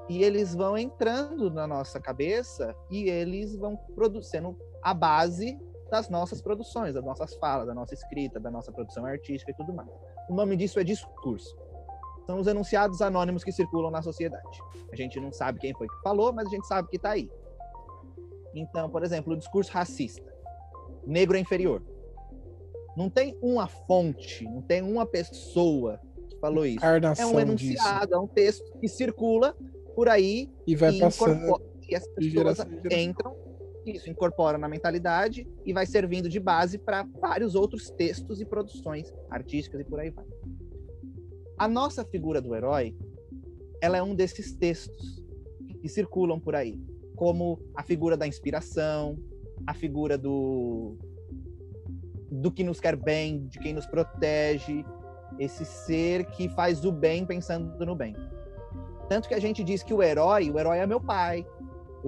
e 0.09 0.23
eles 0.23 0.54
vão 0.54 0.78
entrando 0.78 1.50
na 1.50 1.66
nossa 1.66 2.00
cabeça 2.00 2.75
e 2.88 3.11
eles 3.11 3.57
vão 3.57 3.76
produzindo 3.95 4.57
a 4.83 4.95
base 4.95 5.59
das 5.90 6.09
nossas 6.09 6.40
produções, 6.40 6.95
das 6.95 7.04
nossas 7.04 7.35
falas, 7.35 7.66
da 7.66 7.75
nossa 7.75 7.92
escrita, 7.92 8.38
da 8.38 8.50
nossa 8.50 8.71
produção 8.71 9.04
artística 9.04 9.50
e 9.50 9.54
tudo 9.54 9.73
mais. 9.73 9.90
O 10.29 10.35
nome 10.35 10.57
disso 10.57 10.79
é 10.79 10.85
discurso. 10.85 11.57
São 12.27 12.41
os 12.41 12.47
enunciados 12.47 13.01
anônimos 13.01 13.43
que 13.43 13.51
circulam 13.51 13.91
na 13.91 14.03
sociedade. 14.03 14.61
A 14.93 14.97
gente 14.97 15.19
não 15.19 15.33
sabe 15.33 15.59
quem 15.59 15.73
foi 15.75 15.89
que 15.89 16.03
falou, 16.03 16.33
mas 16.33 16.47
a 16.47 16.51
gente 16.51 16.67
sabe 16.67 16.89
que 16.89 16.97
está 16.97 17.11
aí. 17.11 17.31
Então, 18.55 18.91
por 18.91 19.03
exemplo, 19.03 19.33
o 19.33 19.37
discurso 19.37 19.73
racista. 19.73 20.35
Negro 21.07 21.37
é 21.37 21.41
inferior. 21.41 21.83
Não 22.97 23.09
tem 23.09 23.39
uma 23.41 23.67
fonte, 23.67 24.45
não 24.45 24.61
tem 24.61 24.83
uma 24.83 25.07
pessoa 25.07 26.01
que 26.29 26.37
falou 26.39 26.67
isso. 26.67 26.85
É 26.85 27.25
um 27.25 27.41
enunciado, 27.41 28.07
disso. 28.07 28.15
é 28.15 28.19
um 28.19 28.27
texto 28.27 28.79
que 28.79 28.89
circula 28.89 29.57
por 29.95 30.09
aí 30.09 30.51
e 30.67 30.77
vai 30.77 30.93
e 30.93 31.01
passando 31.01 31.63
e 31.89 31.95
as 31.95 32.07
pessoas 32.09 32.59
entram 32.91 33.35
isso 33.97 34.11
incorpora 34.11 34.59
na 34.59 34.68
mentalidade 34.68 35.47
e 35.64 35.73
vai 35.73 35.87
servindo 35.87 36.28
de 36.28 36.40
base 36.40 36.78
para 36.78 37.02
vários 37.02 37.54
outros 37.54 37.90
textos 37.90 38.40
e 38.40 38.45
produções 38.45 39.12
artísticas 39.30 39.80
e 39.80 39.85
por 39.85 40.00
aí 40.00 40.11
vai. 40.11 40.26
A 41.59 41.66
nossa 41.66 42.04
figura 42.04 42.40
do 42.40 42.54
herói, 42.54 42.95
ela 43.80 43.97
é 43.97 44.02
um 44.02 44.14
desses 44.14 44.52
textos 44.52 45.23
que 45.80 45.88
circulam 45.88 46.38
por 46.38 46.54
aí 46.54 46.80
como 47.18 47.61
a 47.75 47.83
figura 47.83 48.16
da 48.16 48.28
inspiração, 48.28 49.18
a 49.66 49.75
figura 49.75 50.16
do 50.16 50.97
do 52.30 52.52
que 52.52 52.62
nos 52.62 52.78
quer 52.78 52.95
bem, 52.95 53.47
de 53.47 53.59
quem 53.59 53.73
nos 53.73 53.87
protege, 53.87 54.85
esse 55.38 55.64
ser 55.64 56.26
que 56.26 56.49
faz 56.50 56.85
o 56.85 56.92
bem 56.92 57.26
pensando 57.26 57.85
no 57.85 57.97
bem. 57.97 58.14
Tanto 59.09 59.28
que 59.28 59.35
a 59.35 59.40
gente 59.40 59.64
diz 59.64 59.83
que 59.83 59.95
o 59.95 60.02
herói, 60.02 60.50
o 60.50 60.59
herói 60.59 60.78
é 60.78 60.87
meu 60.87 61.00
pai, 61.00 61.45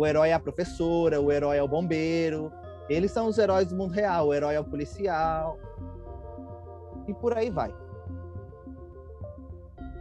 o 0.00 0.06
herói 0.06 0.30
é 0.30 0.32
a 0.32 0.40
professora, 0.40 1.20
o 1.20 1.30
herói 1.30 1.58
é 1.58 1.62
o 1.62 1.68
bombeiro, 1.68 2.50
eles 2.88 3.10
são 3.10 3.26
os 3.26 3.36
heróis 3.36 3.68
do 3.68 3.76
mundo 3.76 3.92
real, 3.92 4.28
o 4.28 4.34
herói 4.34 4.54
é 4.54 4.60
o 4.60 4.64
policial. 4.64 5.58
E 7.06 7.12
por 7.12 7.36
aí 7.36 7.50
vai. 7.50 7.74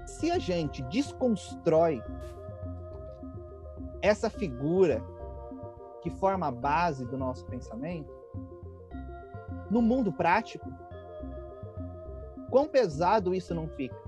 Se 0.05 0.31
a 0.31 0.39
gente 0.39 0.81
desconstrói 0.83 2.01
essa 4.01 4.29
figura 4.29 5.03
que 6.01 6.09
forma 6.09 6.47
a 6.47 6.51
base 6.51 7.05
do 7.05 7.17
nosso 7.17 7.45
pensamento, 7.47 8.09
no 9.69 9.81
mundo 9.81 10.13
prático, 10.13 10.71
quão 12.49 12.69
pesado 12.69 13.35
isso 13.35 13.53
não 13.53 13.67
fica? 13.67 13.99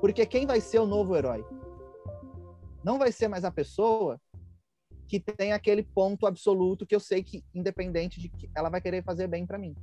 Porque 0.00 0.24
quem 0.24 0.46
vai 0.46 0.62
ser 0.62 0.78
o 0.78 0.86
novo 0.86 1.14
herói? 1.14 1.44
Não 2.82 2.98
vai 2.98 3.12
ser 3.12 3.28
mais 3.28 3.44
a 3.44 3.50
pessoa 3.50 4.18
que 5.06 5.20
tem 5.20 5.52
aquele 5.52 5.82
ponto 5.82 6.26
absoluto 6.26 6.86
que 6.86 6.94
eu 6.94 7.00
sei 7.00 7.22
que, 7.22 7.44
independente 7.54 8.20
de 8.20 8.28
que 8.28 8.50
ela 8.54 8.68
vai 8.68 8.80
querer 8.80 9.02
fazer 9.02 9.26
bem 9.28 9.46
para 9.46 9.58
mim. 9.58 9.74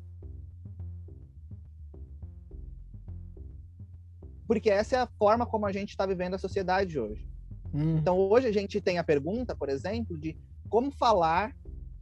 Porque 4.47 4.69
essa 4.69 4.95
é 4.97 4.99
a 4.99 5.07
forma 5.07 5.45
como 5.45 5.65
a 5.65 5.71
gente 5.71 5.89
está 5.89 6.05
vivendo 6.05 6.33
a 6.33 6.37
sociedade 6.37 6.99
hoje. 6.99 7.27
Hum. 7.73 7.97
Então, 7.97 8.17
hoje 8.17 8.47
a 8.47 8.51
gente 8.51 8.79
tem 8.81 8.97
a 8.97 9.03
pergunta, 9.03 9.55
por 9.55 9.69
exemplo, 9.69 10.17
de 10.17 10.37
como 10.69 10.91
falar 10.91 11.55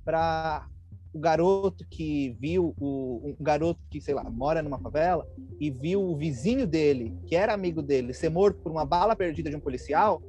para 0.03 0.67
o 1.13 1.19
garoto 1.19 1.85
que 1.89 2.35
viu 2.39 2.73
o 2.79 3.35
um 3.39 3.43
garoto 3.43 3.81
que 3.89 3.99
sei 3.99 4.13
lá 4.13 4.23
mora 4.29 4.61
numa 4.61 4.79
favela 4.79 5.27
e 5.59 5.69
viu 5.69 6.01
o 6.01 6.15
vizinho 6.15 6.65
dele 6.65 7.19
que 7.27 7.35
era 7.35 7.53
amigo 7.53 7.81
dele 7.81 8.13
ser 8.13 8.29
morto 8.29 8.61
por 8.61 8.71
uma 8.71 8.85
bala 8.85 9.13
perdida 9.13 9.49
de 9.49 9.55
um 9.57 9.59
policial 9.59 10.21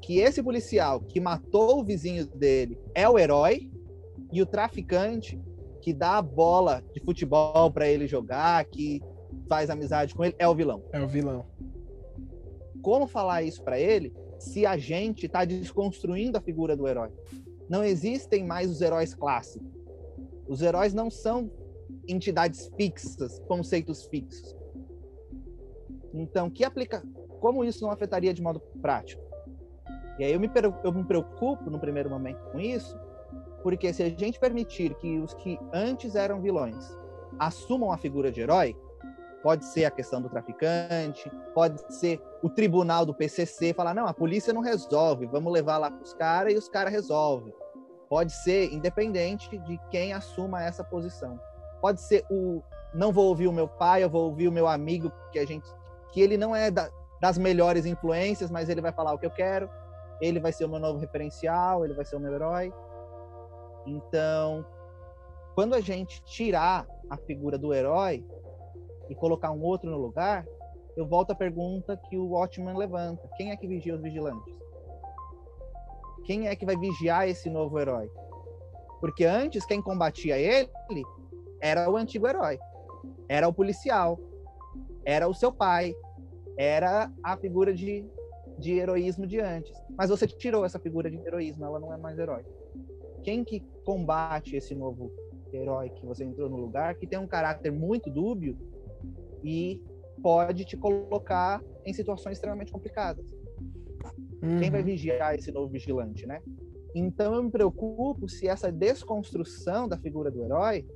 que 0.00 0.18
esse 0.18 0.42
policial 0.42 1.00
que 1.00 1.20
matou 1.20 1.80
o 1.80 1.84
vizinho 1.84 2.26
dele 2.26 2.78
é 2.94 3.08
o 3.08 3.18
herói 3.18 3.70
e 4.32 4.40
o 4.40 4.46
traficante 4.46 5.40
que 5.80 5.92
dá 5.92 6.18
a 6.18 6.22
bola 6.22 6.82
de 6.92 7.00
futebol 7.00 7.70
para 7.70 7.88
ele 7.88 8.06
jogar 8.06 8.64
que 8.66 9.02
faz 9.48 9.70
amizade 9.70 10.14
com 10.14 10.24
ele 10.24 10.34
é 10.38 10.48
o 10.48 10.54
vilão 10.54 10.82
é 10.92 11.00
o 11.00 11.08
vilão 11.08 11.46
como 12.80 13.06
falar 13.06 13.42
isso 13.42 13.62
para 13.62 13.78
ele 13.78 14.12
se 14.38 14.64
a 14.64 14.76
gente 14.76 15.26
está 15.26 15.44
desconstruindo 15.44 16.38
a 16.38 16.40
figura 16.40 16.74
do 16.74 16.88
herói. 16.88 17.10
Não 17.68 17.84
existem 17.84 18.44
mais 18.44 18.70
os 18.70 18.80
heróis 18.80 19.14
clássicos. 19.14 19.68
Os 20.48 20.62
heróis 20.62 20.94
não 20.94 21.10
são 21.10 21.50
entidades 22.08 22.70
fixas, 22.76 23.38
conceitos 23.40 24.04
fixos. 24.06 24.56
Então, 26.12 26.50
que 26.50 26.64
aplica... 26.64 27.04
como 27.38 27.64
isso 27.64 27.82
não 27.82 27.90
afetaria 27.90 28.34
de 28.34 28.42
modo 28.42 28.60
prático? 28.80 29.22
E 30.20 30.24
aí 30.24 30.32
eu 30.32 30.40
me, 30.40 30.50
eu 30.84 30.92
me 30.92 31.04
preocupo 31.04 31.70
no 31.70 31.78
primeiro 31.78 32.08
momento 32.08 32.40
com 32.52 32.60
isso, 32.60 32.96
porque 33.62 33.92
se 33.92 34.02
a 34.02 34.08
gente 34.08 34.38
permitir 34.38 34.94
que 34.94 35.18
os 35.18 35.34
que 35.34 35.58
antes 35.72 36.14
eram 36.14 36.40
vilões 36.40 36.96
assumam 37.38 37.90
a 37.90 37.96
figura 37.96 38.30
de 38.30 38.40
herói, 38.40 38.76
Pode 39.42 39.64
ser 39.64 39.86
a 39.86 39.90
questão 39.90 40.20
do 40.20 40.28
traficante, 40.28 41.30
pode 41.54 41.80
ser 41.94 42.20
o 42.42 42.50
tribunal 42.50 43.06
do 43.06 43.14
PCC 43.14 43.72
falar: 43.72 43.94
não, 43.94 44.06
a 44.06 44.12
polícia 44.12 44.52
não 44.52 44.60
resolve, 44.60 45.26
vamos 45.26 45.50
levar 45.50 45.78
lá 45.78 45.90
para 45.90 46.02
os 46.02 46.12
caras 46.12 46.52
e 46.52 46.56
os 46.56 46.68
caras 46.68 46.92
resolvem. 46.92 47.54
Pode 48.08 48.32
ser 48.32 48.70
independente 48.72 49.56
de 49.58 49.80
quem 49.90 50.12
assuma 50.12 50.62
essa 50.62 50.84
posição. 50.84 51.40
Pode 51.80 52.02
ser 52.02 52.24
o 52.30 52.62
não 52.92 53.12
vou 53.12 53.28
ouvir 53.28 53.46
o 53.46 53.52
meu 53.52 53.68
pai, 53.68 54.04
eu 54.04 54.10
vou 54.10 54.24
ouvir 54.24 54.48
o 54.48 54.52
meu 54.52 54.66
amigo 54.66 55.10
que 55.32 55.38
a 55.38 55.46
gente 55.46 55.66
que 56.12 56.20
ele 56.20 56.36
não 56.36 56.54
é 56.54 56.70
da, 56.70 56.90
das 57.20 57.38
melhores 57.38 57.86
influências, 57.86 58.50
mas 58.50 58.68
ele 58.68 58.80
vai 58.80 58.92
falar 58.92 59.14
o 59.14 59.18
que 59.18 59.24
eu 59.24 59.30
quero. 59.30 59.70
Ele 60.20 60.40
vai 60.40 60.52
ser 60.52 60.64
o 60.64 60.68
meu 60.68 60.78
novo 60.78 60.98
referencial, 60.98 61.84
ele 61.84 61.94
vai 61.94 62.04
ser 62.04 62.16
o 62.16 62.20
meu 62.20 62.32
herói. 62.34 62.72
Então, 63.86 64.64
quando 65.54 65.74
a 65.74 65.80
gente 65.80 66.22
tirar 66.24 66.86
a 67.08 67.16
figura 67.16 67.56
do 67.56 67.72
herói, 67.72 68.24
e 69.10 69.14
colocar 69.14 69.50
um 69.50 69.60
outro 69.60 69.90
no 69.90 69.98
lugar, 69.98 70.46
eu 70.96 71.04
volto 71.04 71.32
à 71.32 71.34
pergunta 71.34 71.96
que 72.08 72.16
o 72.16 72.28
Watchman 72.28 72.76
levanta: 72.76 73.28
quem 73.36 73.50
é 73.50 73.56
que 73.56 73.66
vigia 73.66 73.94
os 73.94 74.00
vigilantes? 74.00 74.54
Quem 76.24 76.46
é 76.46 76.54
que 76.54 76.64
vai 76.64 76.76
vigiar 76.76 77.28
esse 77.28 77.50
novo 77.50 77.78
herói? 77.78 78.08
Porque 79.00 79.24
antes 79.24 79.66
quem 79.66 79.82
combatia 79.82 80.38
ele 80.38 80.70
era 81.60 81.90
o 81.90 81.96
antigo 81.96 82.28
herói, 82.28 82.58
era 83.28 83.48
o 83.48 83.52
policial, 83.52 84.18
era 85.04 85.26
o 85.26 85.34
seu 85.34 85.52
pai, 85.52 85.94
era 86.56 87.10
a 87.24 87.36
figura 87.36 87.74
de, 87.74 88.06
de 88.60 88.72
heroísmo 88.72 89.26
de 89.26 89.40
antes. 89.40 89.72
Mas 89.96 90.10
você 90.10 90.26
tirou 90.26 90.64
essa 90.64 90.78
figura 90.78 91.10
de 91.10 91.16
heroísmo, 91.16 91.64
ela 91.64 91.80
não 91.80 91.92
é 91.92 91.96
mais 91.96 92.18
herói. 92.18 92.44
Quem 93.24 93.42
que 93.42 93.60
combate 93.84 94.56
esse 94.56 94.74
novo 94.74 95.10
herói 95.52 95.90
que 95.90 96.06
você 96.06 96.24
entrou 96.24 96.48
no 96.48 96.56
lugar, 96.56 96.94
que 96.94 97.06
tem 97.06 97.18
um 97.18 97.26
caráter 97.26 97.72
muito 97.72 98.10
dúbio, 98.10 98.56
e 99.42 99.82
pode 100.22 100.64
te 100.64 100.76
colocar 100.76 101.62
em 101.84 101.92
situações 101.92 102.36
extremamente 102.36 102.70
complicadas. 102.70 103.26
Uhum. 104.42 104.58
Quem 104.58 104.70
vai 104.70 104.80
uhum. 104.80 104.86
vigiar 104.86 105.34
esse 105.34 105.50
novo 105.50 105.68
vigilante, 105.72 106.26
né? 106.26 106.40
Então 106.94 107.34
eu 107.34 107.42
me 107.42 107.50
preocupo 107.50 108.28
se 108.28 108.48
essa 108.48 108.70
desconstrução 108.70 109.88
da 109.88 109.96
figura 109.96 110.30
do 110.30 110.42
herói 110.42 110.86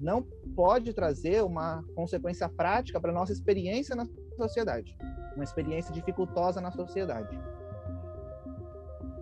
não 0.00 0.22
pode 0.54 0.92
trazer 0.92 1.42
uma 1.42 1.84
consequência 1.94 2.48
prática 2.48 3.00
para 3.00 3.12
nossa 3.12 3.32
experiência 3.32 3.96
na 3.96 4.06
sociedade, 4.36 4.96
uma 5.38 5.44
experiência 5.44 5.92
dificultosa 5.94 6.60
na 6.60 6.70
sociedade. 6.70 7.38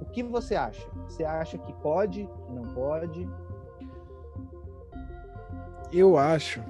O 0.00 0.04
que 0.06 0.23
você 0.23 0.54
acha? 0.54 0.88
Você 1.08 1.25
acha 1.25 1.58
que 1.58 1.73
pode, 1.75 2.26
que 2.46 2.52
não 2.52 2.73
pode? 2.75 3.28
Eu 5.92 6.16
acho 6.16 6.62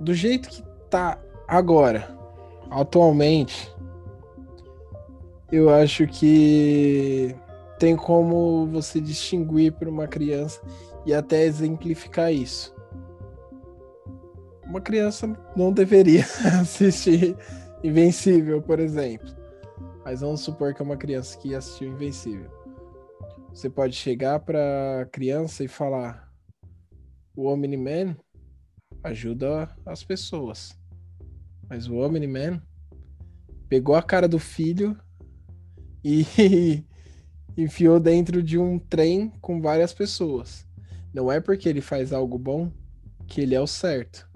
do 0.00 0.14
jeito 0.14 0.48
que 0.48 0.62
tá 0.88 1.18
agora, 1.46 2.08
atualmente, 2.70 3.74
eu 5.50 5.70
acho 5.70 6.06
que 6.06 7.34
tem 7.78 7.96
como 7.96 8.66
você 8.66 9.00
distinguir 9.00 9.72
para 9.72 9.88
uma 9.88 10.06
criança 10.06 10.60
e 11.04 11.14
até 11.14 11.44
exemplificar 11.44 12.32
isso. 12.32 12.74
Uma 14.68 14.82
criança 14.82 15.26
não 15.56 15.72
deveria 15.72 16.24
assistir 16.60 17.34
Invencível, 17.82 18.60
por 18.60 18.80
exemplo. 18.80 19.28
Mas 20.04 20.20
vamos 20.20 20.40
supor 20.40 20.74
que 20.74 20.82
é 20.82 20.84
uma 20.84 20.96
criança 20.96 21.38
que 21.38 21.54
assistiu 21.54 21.88
Invencível. 21.88 22.50
você 23.48 23.70
pode 23.70 23.94
chegar 23.94 24.40
para 24.40 25.08
criança 25.10 25.64
e 25.64 25.68
falar: 25.68 26.30
o 27.34 27.46
Omni-Man 27.46 28.16
ajuda 29.02 29.74
as 29.86 30.04
pessoas. 30.04 30.76
Mas 31.68 31.88
o 31.88 31.96
Omni-Man 31.96 32.60
pegou 33.68 33.94
a 33.94 34.02
cara 34.02 34.28
do 34.28 34.38
filho 34.38 34.98
e 36.04 36.84
enfiou 37.56 37.98
dentro 37.98 38.42
de 38.42 38.58
um 38.58 38.78
trem 38.78 39.30
com 39.40 39.60
várias 39.60 39.94
pessoas. 39.94 40.66
Não 41.14 41.30
é 41.30 41.40
porque 41.40 41.68
ele 41.68 41.80
faz 41.80 42.12
algo 42.12 42.38
bom 42.38 42.70
que 43.26 43.40
ele 43.40 43.54
é 43.54 43.60
o 43.60 43.66
certo. 43.66 44.27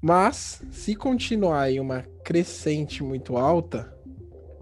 Mas, 0.00 0.62
se 0.70 0.94
continuar 0.94 1.70
em 1.70 1.80
uma 1.80 2.04
crescente 2.22 3.02
muito 3.02 3.36
alta, 3.36 3.92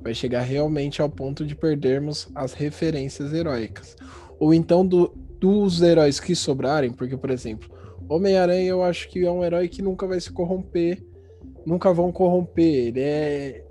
vai 0.01 0.15
chegar 0.15 0.41
realmente 0.41 1.03
ao 1.03 1.11
ponto 1.11 1.45
de 1.45 1.55
perdermos 1.55 2.29
as 2.35 2.55
referências 2.55 3.33
heróicas. 3.33 3.97
Ou 4.39 4.55
então 4.55 4.87
do, 4.87 5.13
dos 5.39 5.83
heróis 5.83 6.19
que 6.19 6.35
sobrarem, 6.35 6.93
porque, 6.93 7.17
por 7.17 7.31
exemplo, 7.31 7.71
Homem-Aranha 8.09 8.71
eu 8.71 8.83
acho 8.83 9.09
que 9.09 9.25
é 9.25 9.31
um 9.31 9.45
herói 9.45 9.69
que 9.69 9.83
nunca 9.83 10.07
vai 10.07 10.21
se 10.21 10.31
corromper, 10.31 11.05
nunca 11.67 11.93
vão 11.93 12.13
corromper, 12.13 12.87
ele 12.87 13.01
é 13.01 13.65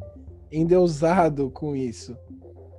endeusado 0.52 1.50
com 1.50 1.76
isso. 1.76 2.16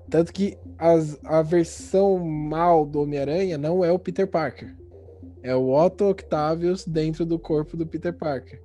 Tanto 0.09 0.33
que 0.33 0.57
as, 0.79 1.19
a 1.25 1.43
versão 1.43 2.19
mal 2.19 2.87
do 2.87 3.01
Homem-Aranha 3.01 3.59
não 3.59 3.85
é 3.85 3.91
o 3.91 3.99
Peter 3.99 4.27
Parker. 4.27 4.77
É 5.43 5.55
o 5.55 5.73
Otto 5.73 6.11
Octavius 6.11 6.85
dentro 6.85 7.25
do 7.25 7.39
corpo 7.39 7.77
do 7.77 7.87
Peter 7.87 8.13
Parker. 8.13 8.61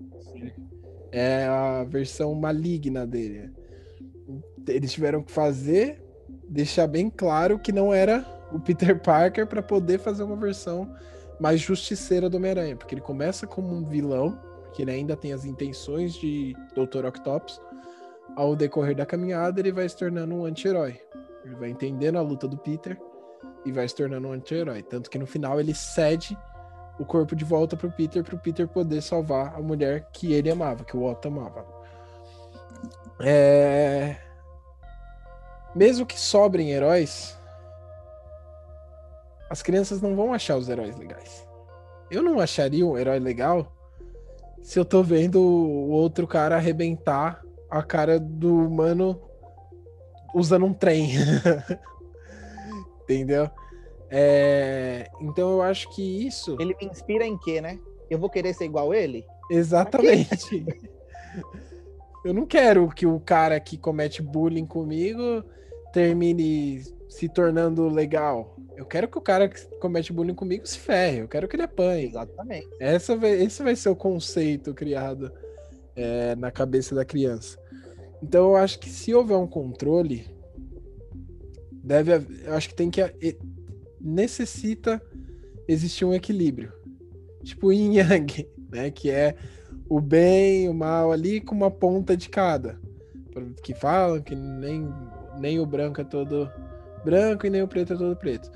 É 1.11 1.45
a 1.45 1.83
versão 1.83 2.33
maligna 2.33 3.05
dele. 3.05 3.51
Eles 4.67 4.93
tiveram 4.93 5.21
que 5.21 5.31
fazer, 5.31 6.01
deixar 6.47 6.87
bem 6.87 7.09
claro 7.09 7.59
que 7.59 7.71
não 7.71 7.93
era 7.93 8.25
o 8.51 8.59
Peter 8.59 8.99
Parker 8.99 9.47
para 9.47 9.61
poder 9.61 9.99
fazer 9.99 10.23
uma 10.23 10.35
versão 10.35 10.93
mais 11.39 11.59
justiceira 11.59 12.29
do 12.29 12.37
Homem-Aranha, 12.37 12.75
porque 12.75 12.93
ele 12.93 13.01
começa 13.01 13.47
como 13.47 13.73
um 13.73 13.83
vilão, 13.83 14.39
que 14.73 14.83
ele 14.83 14.91
ainda 14.91 15.15
tem 15.15 15.33
as 15.33 15.43
intenções 15.43 16.13
de 16.13 16.55
Dr. 16.75 17.05
Octopus. 17.05 17.59
Ao 18.35 18.55
decorrer 18.55 18.95
da 18.95 19.05
caminhada, 19.05 19.59
ele 19.59 19.71
vai 19.71 19.89
se 19.89 19.97
tornando 19.97 20.33
um 20.33 20.45
anti-herói. 20.45 21.01
Ele 21.43 21.55
vai 21.55 21.69
entendendo 21.69 22.17
a 22.17 22.21
luta 22.21 22.47
do 22.47 22.57
Peter 22.57 22.97
e 23.65 23.71
vai 23.71 23.87
se 23.87 23.95
tornando 23.95 24.27
um 24.27 24.31
anti-herói. 24.31 24.83
Tanto 24.83 25.09
que 25.09 25.17
no 25.17 25.25
final 25.25 25.59
ele 25.59 25.73
cede 25.73 26.37
o 27.01 27.05
corpo 27.05 27.35
de 27.35 27.43
volta 27.43 27.75
pro 27.75 27.91
Peter, 27.91 28.23
pro 28.23 28.37
Peter 28.37 28.67
poder 28.67 29.01
salvar 29.01 29.55
a 29.55 29.59
mulher 29.59 30.07
que 30.13 30.33
ele 30.33 30.51
amava, 30.51 30.83
que 30.83 30.95
o 30.95 31.03
Otto 31.03 31.27
amava. 31.27 31.65
É... 33.19 34.17
Mesmo 35.75 36.05
que 36.05 36.19
sobrem 36.19 36.69
heróis, 36.69 37.35
as 39.49 39.63
crianças 39.63 39.99
não 39.99 40.15
vão 40.15 40.31
achar 40.31 40.57
os 40.57 40.69
heróis 40.69 40.95
legais. 40.95 41.47
Eu 42.11 42.21
não 42.21 42.39
acharia 42.39 42.85
um 42.85 42.95
herói 42.95 43.17
legal 43.17 43.71
se 44.61 44.77
eu 44.77 44.85
tô 44.85 45.01
vendo 45.01 45.41
o 45.41 45.89
outro 45.89 46.27
cara 46.27 46.55
arrebentar 46.55 47.41
a 47.67 47.81
cara 47.81 48.19
do 48.19 48.67
humano 48.67 49.19
usando 50.35 50.67
um 50.67 50.73
trem. 50.73 51.13
Entendeu? 53.03 53.49
É... 54.11 55.07
Então 55.21 55.53
eu 55.53 55.61
acho 55.61 55.89
que 55.95 56.27
isso. 56.27 56.57
Ele 56.59 56.75
me 56.79 56.87
inspira 56.87 57.25
em 57.25 57.37
quê, 57.37 57.61
né? 57.61 57.79
Eu 58.09 58.19
vou 58.19 58.29
querer 58.29 58.53
ser 58.53 58.65
igual 58.65 58.93
ele? 58.93 59.25
Exatamente. 59.49 60.65
eu 62.25 62.33
não 62.33 62.45
quero 62.45 62.89
que 62.89 63.07
o 63.07 63.19
cara 63.21 63.57
que 63.59 63.77
comete 63.77 64.21
bullying 64.21 64.65
comigo 64.65 65.43
termine 65.93 66.83
se 67.07 67.29
tornando 67.29 67.87
legal. 67.87 68.57
Eu 68.75 68.85
quero 68.85 69.07
que 69.07 69.17
o 69.17 69.21
cara 69.21 69.47
que 69.47 69.65
comete 69.77 70.11
bullying 70.11 70.35
comigo 70.35 70.65
se 70.67 70.77
ferre. 70.77 71.19
Eu 71.19 71.27
quero 71.27 71.47
que 71.47 71.55
ele 71.55 71.63
apanhe. 71.63 72.05
Exatamente. 72.05 72.67
Essa 72.79 73.15
vai, 73.15 73.31
esse 73.31 73.63
vai 73.63 73.75
ser 73.75 73.89
o 73.89 73.95
conceito 73.95 74.73
criado 74.73 75.31
é, 75.95 76.35
na 76.35 76.51
cabeça 76.51 76.93
da 76.93 77.05
criança. 77.05 77.57
Então 78.21 78.49
eu 78.49 78.55
acho 78.55 78.79
que 78.79 78.89
se 78.89 79.13
houver 79.13 79.37
um 79.37 79.47
controle, 79.47 80.27
deve, 81.71 82.13
eu 82.45 82.53
acho 82.53 82.69
que 82.69 82.75
tem 82.75 82.89
que 82.89 83.01
necessita 84.03 85.01
existir 85.67 86.05
um 86.05 86.13
equilíbrio, 86.13 86.73
tipo 87.43 87.71
Yin 87.71 87.95
Yang, 87.97 88.47
né? 88.71 88.91
Que 88.91 89.09
é 89.09 89.35
o 89.89 89.99
bem, 89.99 90.69
o 90.69 90.73
mal 90.73 91.11
ali 91.11 91.41
com 91.41 91.55
uma 91.55 91.71
ponta 91.71 92.15
de 92.15 92.29
cada, 92.29 92.79
que 93.63 93.73
falam 93.73 94.21
que 94.21 94.35
nem 94.35 94.87
nem 95.39 95.59
o 95.59 95.65
branco 95.65 96.01
é 96.01 96.03
todo 96.03 96.49
branco 97.03 97.45
e 97.45 97.49
nem 97.49 97.61
o 97.61 97.67
preto 97.67 97.93
é 97.93 97.97
todo 97.97 98.15
preto. 98.15 98.51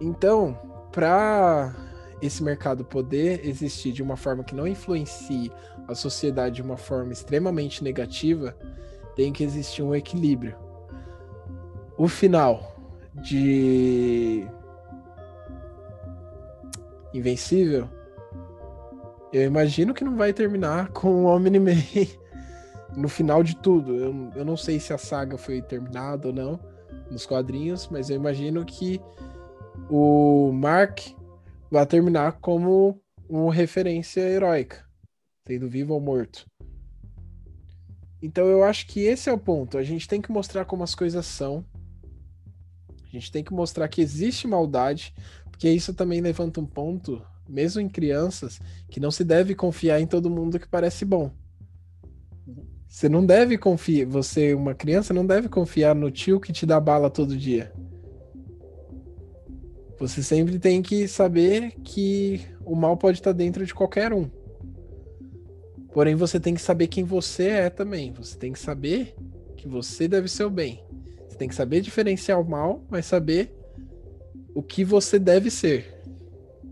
Então, 0.00 0.58
para 0.92 1.74
esse 2.20 2.42
mercado 2.42 2.84
poder 2.84 3.46
existir 3.46 3.92
de 3.92 4.02
uma 4.02 4.16
forma 4.16 4.44
que 4.44 4.54
não 4.54 4.66
influencie 4.66 5.50
a 5.86 5.94
sociedade 5.94 6.56
de 6.56 6.62
uma 6.62 6.76
forma 6.76 7.12
extremamente 7.12 7.82
negativa, 7.82 8.56
tem 9.14 9.32
que 9.32 9.44
existir 9.44 9.82
um 9.82 9.94
equilíbrio. 9.94 10.56
O 11.96 12.08
final 12.08 12.73
de 13.14 14.46
Invencível, 17.12 17.88
eu 19.32 19.42
imagino 19.42 19.94
que 19.94 20.04
não 20.04 20.16
vai 20.16 20.32
terminar 20.32 20.88
com 20.94 21.08
o 21.08 21.26
Omni-Man 21.26 21.76
no 22.96 23.08
final 23.08 23.42
de 23.42 23.56
tudo. 23.56 23.94
Eu, 23.94 24.30
eu 24.34 24.44
não 24.44 24.56
sei 24.56 24.80
se 24.80 24.92
a 24.92 24.98
saga 24.98 25.38
foi 25.38 25.62
terminada 25.62 26.28
ou 26.28 26.34
não 26.34 26.60
nos 27.10 27.26
quadrinhos, 27.26 27.88
mas 27.88 28.10
eu 28.10 28.16
imagino 28.16 28.64
que 28.64 29.00
o 29.88 30.52
Mark 30.52 31.00
vai 31.70 31.84
terminar 31.86 32.32
como 32.40 33.00
uma 33.28 33.52
referência 33.52 34.20
heróica, 34.20 34.84
sendo 35.46 35.68
vivo 35.68 35.94
ou 35.94 36.00
morto. 36.00 36.46
Então 38.22 38.46
eu 38.46 38.64
acho 38.64 38.86
que 38.86 39.00
esse 39.00 39.28
é 39.28 39.32
o 39.32 39.38
ponto. 39.38 39.76
A 39.76 39.82
gente 39.82 40.08
tem 40.08 40.20
que 40.20 40.32
mostrar 40.32 40.64
como 40.64 40.82
as 40.82 40.94
coisas 40.94 41.26
são. 41.26 41.64
A 43.14 43.20
gente 43.20 43.30
tem 43.30 43.44
que 43.44 43.54
mostrar 43.54 43.86
que 43.86 44.00
existe 44.00 44.48
maldade, 44.48 45.14
porque 45.48 45.70
isso 45.70 45.94
também 45.94 46.20
levanta 46.20 46.60
um 46.60 46.66
ponto, 46.66 47.22
mesmo 47.48 47.80
em 47.80 47.88
crianças, 47.88 48.60
que 48.90 48.98
não 48.98 49.12
se 49.12 49.22
deve 49.22 49.54
confiar 49.54 50.00
em 50.00 50.06
todo 50.06 50.28
mundo 50.28 50.58
que 50.58 50.66
parece 50.66 51.04
bom. 51.04 51.30
Você 52.88 53.08
não 53.08 53.24
deve 53.24 53.56
confiar, 53.56 54.04
você, 54.08 54.52
uma 54.52 54.74
criança, 54.74 55.14
não 55.14 55.24
deve 55.24 55.48
confiar 55.48 55.94
no 55.94 56.10
tio 56.10 56.40
que 56.40 56.52
te 56.52 56.66
dá 56.66 56.80
bala 56.80 57.08
todo 57.08 57.36
dia. 57.36 57.72
Você 59.96 60.20
sempre 60.20 60.58
tem 60.58 60.82
que 60.82 61.06
saber 61.06 61.70
que 61.84 62.40
o 62.64 62.74
mal 62.74 62.96
pode 62.96 63.18
estar 63.18 63.30
dentro 63.30 63.64
de 63.64 63.72
qualquer 63.72 64.12
um. 64.12 64.28
Porém, 65.92 66.16
você 66.16 66.40
tem 66.40 66.52
que 66.52 66.60
saber 66.60 66.88
quem 66.88 67.04
você 67.04 67.46
é 67.46 67.70
também. 67.70 68.12
Você 68.14 68.36
tem 68.36 68.52
que 68.52 68.58
saber 68.58 69.14
que 69.56 69.68
você 69.68 70.08
deve 70.08 70.26
ser 70.26 70.42
o 70.42 70.50
bem. 70.50 70.83
Você 71.34 71.38
tem 71.38 71.48
que 71.48 71.54
saber 71.56 71.80
diferenciar 71.80 72.40
o 72.40 72.48
mal, 72.48 72.84
mas 72.88 73.06
saber 73.06 73.52
o 74.54 74.62
que 74.62 74.84
você 74.84 75.18
deve 75.18 75.50
ser 75.50 76.00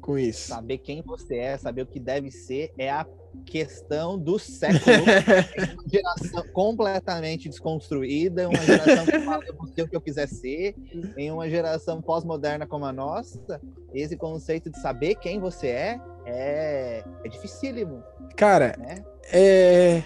com 0.01 0.17
isso. 0.17 0.51
Saber 0.51 0.79
quem 0.79 1.03
você 1.03 1.37
é, 1.37 1.59
saber 1.59 1.83
o 1.83 1.87
que 1.87 1.99
deve 1.99 2.31
ser, 2.31 2.73
é 2.79 2.89
a 2.89 3.05
questão 3.45 4.17
do 4.17 4.39
século. 4.39 4.79
uma 5.75 5.89
geração 5.89 6.45
completamente 6.53 7.49
desconstruída, 7.49 8.49
uma 8.49 8.61
geração 8.61 9.05
que 9.05 9.19
fala 9.19 9.45
eu 9.45 9.67
ser 9.75 9.83
o 9.83 9.89
que 9.89 9.97
eu 9.97 10.01
quiser 10.01 10.29
ser, 10.29 10.77
em 11.17 11.33
uma 11.33 11.51
geração 11.51 12.01
pós-moderna 12.01 12.65
como 12.65 12.85
a 12.85 12.93
nossa, 12.93 13.61
esse 13.93 14.17
conceito 14.17 14.71
de 14.71 14.81
saber 14.81 15.17
quem 15.17 15.41
você 15.41 15.67
é 15.67 16.01
é, 16.25 17.05
é 17.25 17.29
dificílimo. 17.29 18.01
Cara, 18.37 18.77
né? 18.79 19.05
é, 19.25 20.03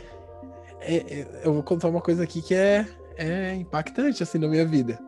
é, 0.81 0.97
é, 0.97 1.27
eu 1.45 1.53
vou 1.53 1.63
contar 1.63 1.89
uma 1.89 2.01
coisa 2.01 2.23
aqui 2.23 2.41
que 2.41 2.55
é, 2.55 2.87
é 3.17 3.55
impactante 3.55 4.23
assim 4.23 4.39
na 4.39 4.49
minha 4.49 4.65
vida. 4.65 4.99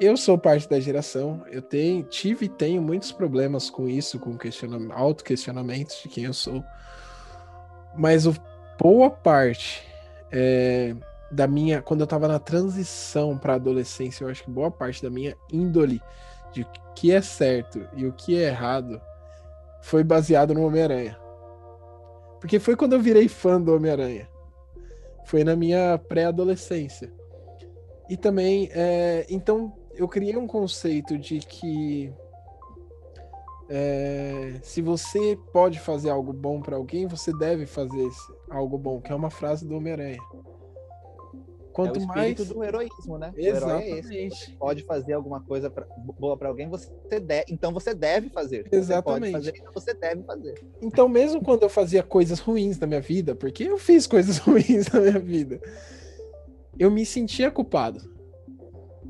Eu 0.00 0.16
sou 0.16 0.36
parte 0.36 0.68
da 0.68 0.80
geração, 0.80 1.44
eu 1.50 1.62
tenho, 1.62 2.02
tive 2.02 2.46
e 2.46 2.48
tenho 2.48 2.82
muitos 2.82 3.12
problemas 3.12 3.70
com 3.70 3.88
isso, 3.88 4.18
com 4.18 4.36
questionam, 4.36 4.92
auto-questionamentos 4.92 6.02
de 6.02 6.08
quem 6.08 6.24
eu 6.24 6.34
sou. 6.34 6.64
Mas 7.96 8.26
o, 8.26 8.34
boa 8.78 9.08
parte 9.08 9.86
é, 10.32 10.96
da 11.30 11.46
minha. 11.46 11.80
Quando 11.80 12.00
eu 12.00 12.06
tava 12.06 12.26
na 12.26 12.38
transição 12.38 13.38
para 13.38 13.54
adolescência, 13.54 14.24
eu 14.24 14.28
acho 14.28 14.42
que 14.44 14.50
boa 14.50 14.70
parte 14.70 15.02
da 15.02 15.10
minha 15.10 15.36
índole 15.52 16.02
de 16.52 16.62
o 16.62 16.66
que 16.94 17.12
é 17.12 17.20
certo 17.20 17.86
e 17.94 18.06
o 18.06 18.12
que 18.12 18.36
é 18.36 18.48
errado 18.48 19.00
foi 19.80 20.02
baseado 20.02 20.54
no 20.54 20.64
Homem-Aranha. 20.66 21.18
Porque 22.40 22.58
foi 22.58 22.76
quando 22.76 22.94
eu 22.94 23.00
virei 23.00 23.28
fã 23.28 23.60
do 23.60 23.74
Homem-Aranha. 23.74 24.28
Foi 25.24 25.44
na 25.44 25.56
minha 25.56 25.98
pré-adolescência. 25.98 27.12
E 28.08 28.16
também, 28.16 28.68
é, 28.72 29.26
então, 29.30 29.72
eu 29.94 30.06
criei 30.06 30.36
um 30.36 30.46
conceito 30.46 31.16
de 31.16 31.38
que 31.38 32.12
é, 33.68 34.54
se 34.62 34.82
você 34.82 35.38
pode 35.52 35.80
fazer 35.80 36.10
algo 36.10 36.32
bom 36.32 36.60
para 36.60 36.76
alguém, 36.76 37.06
você 37.06 37.32
deve 37.32 37.66
fazer 37.66 38.08
algo 38.50 38.76
bom, 38.76 39.00
que 39.00 39.10
é 39.10 39.14
uma 39.14 39.30
frase 39.30 39.66
do 39.66 39.76
Homem-Aranha. 39.76 40.20
Quanto 41.74 41.98
é 41.98 42.02
o 42.02 42.06
mais 42.06 42.36
do 42.36 42.62
heroísmo, 42.62 43.18
né? 43.18 43.32
Exatamente. 43.36 43.90
O 43.92 43.96
herói 44.06 44.16
é 44.16 44.26
esse. 44.28 44.52
Pode 44.52 44.84
fazer 44.84 45.12
alguma 45.12 45.40
coisa 45.40 45.68
pra- 45.68 45.86
boa 46.18 46.36
para 46.36 46.48
alguém, 46.48 46.68
você 46.68 46.88
então 47.48 47.72
você 47.72 47.92
deve 47.92 48.30
fazer. 48.30 48.64
Exatamente. 48.70 49.26
Você 49.26 49.32
fazer, 49.32 49.54
então 49.58 49.72
você 49.74 49.94
deve 49.94 50.22
fazer. 50.22 50.54
Então, 50.80 51.08
mesmo 51.08 51.42
quando 51.42 51.64
eu 51.64 51.68
fazia 51.68 52.02
coisas 52.02 52.38
ruins 52.38 52.78
na 52.78 52.86
minha 52.86 53.00
vida, 53.00 53.34
porque 53.34 53.64
eu 53.64 53.76
fiz 53.76 54.06
coisas 54.06 54.38
ruins 54.46 54.86
na 54.92 55.00
minha 55.00 55.18
vida, 55.18 55.60
eu 56.78 56.90
me 56.90 57.04
sentia 57.04 57.50
culpado. 57.50 58.00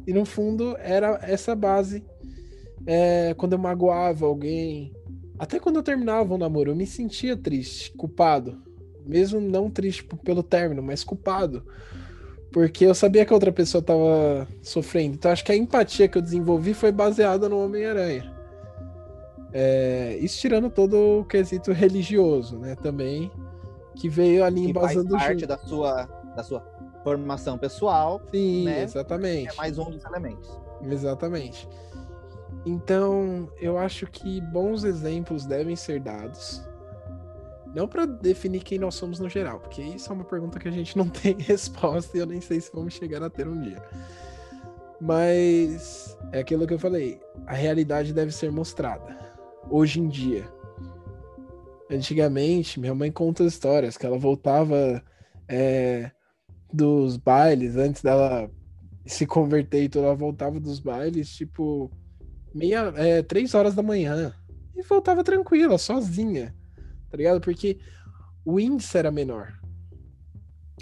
E 0.07 0.13
no 0.13 0.25
fundo 0.25 0.75
era 0.79 1.19
essa 1.23 1.55
base. 1.55 2.03
É, 2.87 3.35
quando 3.35 3.53
eu 3.55 3.59
magoava 3.59 4.27
alguém, 4.27 4.93
até 5.39 5.59
quando 5.59 5.77
eu 5.77 5.83
terminava 5.83 6.35
um 6.35 6.39
namoro, 6.39 6.71
eu 6.71 6.77
me 6.77 6.87
sentia 6.87 7.37
triste, 7.37 7.93
culpado. 7.93 8.63
Mesmo 9.07 9.39
não 9.39 9.71
triste 9.71 10.03
pelo 10.25 10.43
término, 10.43 10.83
mas 10.83 11.05
culpado. 11.05 11.63
Porque 12.55 12.87
eu 12.87 12.95
sabia 12.95 13.27
que 13.27 13.33
a 13.33 13.37
outra 13.37 13.51
pessoa 13.51 13.81
estava 13.81 14.47
sofrendo. 14.63 15.17
Então 15.17 15.33
acho 15.33 15.45
que 15.45 15.51
a 15.51 15.57
empatia 15.57 16.07
que 16.07 16.17
eu 16.17 16.23
desenvolvi 16.23 16.73
foi 16.73 16.93
baseada 16.93 17.49
no 17.49 17.59
Homem-Aranha. 17.59 18.33
É, 19.53 20.17
isso 20.21 20.39
tirando 20.39 20.71
todo 20.71 20.95
o 21.21 21.25
quesito 21.25 21.73
religioso, 21.73 22.57
né? 22.61 22.77
Também, 22.77 23.29
que 23.97 24.09
veio 24.09 24.45
ali 24.45 24.69
Que 24.69 24.73
faz 24.73 24.93
embasando 24.93 25.19
parte 25.19 25.41
junto. 25.41 25.47
da 25.49 25.59
sua, 25.59 26.05
da 26.37 26.45
sua 26.45 26.61
formação 27.03 27.59
pessoal, 27.59 28.23
Sim, 28.31 28.67
né? 28.67 28.85
exatamente. 28.85 29.53
é 29.53 29.55
mais 29.57 29.77
um 29.77 29.91
dos 29.91 30.05
elementos. 30.05 30.49
Exatamente. 30.81 31.69
Então, 32.65 33.49
eu 33.61 33.77
acho 33.77 34.07
que 34.07 34.41
bons 34.41 34.85
exemplos 34.85 35.45
devem 35.45 35.75
ser 35.75 35.99
dados. 35.99 36.63
Não 37.75 37.89
para 37.89 38.07
definir 38.07 38.63
quem 38.63 38.79
nós 38.79 38.95
somos 38.95 39.19
no 39.19 39.29
geral, 39.29 39.59
porque 39.59 39.83
isso 39.83 40.11
é 40.11 40.15
uma 40.15 40.25
pergunta 40.25 40.61
que 40.61 40.69
a 40.69 40.71
gente 40.71 40.97
não 40.97 41.09
tem 41.11 41.37
resposta 41.39 42.17
e 42.17 42.21
eu 42.21 42.27
nem 42.27 42.41
sei 42.41 42.61
se 42.61 42.71
vamos 42.73 42.95
chegar 42.95 43.23
a 43.23 43.29
ter 43.29 43.49
um 43.49 43.61
dia. 43.61 43.83
Mas 45.01 46.17
é 46.33 46.39
aquilo 46.39 46.67
que 46.67 46.75
eu 46.75 46.79
falei, 46.79 47.21
a 47.47 47.55
realidade 47.55 48.13
deve 48.13 48.33
ser 48.33 48.51
mostrada. 48.51 49.19
Hoje 49.69 50.01
em 50.01 50.09
dia. 50.09 50.49
Antigamente, 51.91 52.81
minha 52.81 52.95
mãe 52.95 53.11
conta 53.11 53.45
histórias 53.45 53.97
que 53.97 54.07
ela 54.07 54.19
voltava 54.19 55.03
é, 55.49 56.11
dos 56.73 57.17
bailes 57.17 57.77
antes 57.77 58.03
dela 58.03 58.51
se 59.07 59.27
converter 59.27 59.85
e 59.85 59.89
tudo, 59.89 60.07
ela 60.07 60.15
voltava 60.15 60.59
dos 60.59 60.81
bailes, 60.81 61.35
tipo, 61.35 61.91
meia, 62.55 62.93
é, 62.97 63.23
três 63.23 63.55
horas 63.55 63.75
da 63.75 63.83
manhã. 63.83 64.35
E 64.75 64.83
voltava 64.83 65.23
tranquila, 65.23 65.77
sozinha. 65.77 66.55
Tá 67.15 67.17
ligado? 67.17 67.41
Porque 67.41 67.79
o 68.45 68.59
índice 68.59 68.99
era 68.99 69.09
menor. 69.09 69.57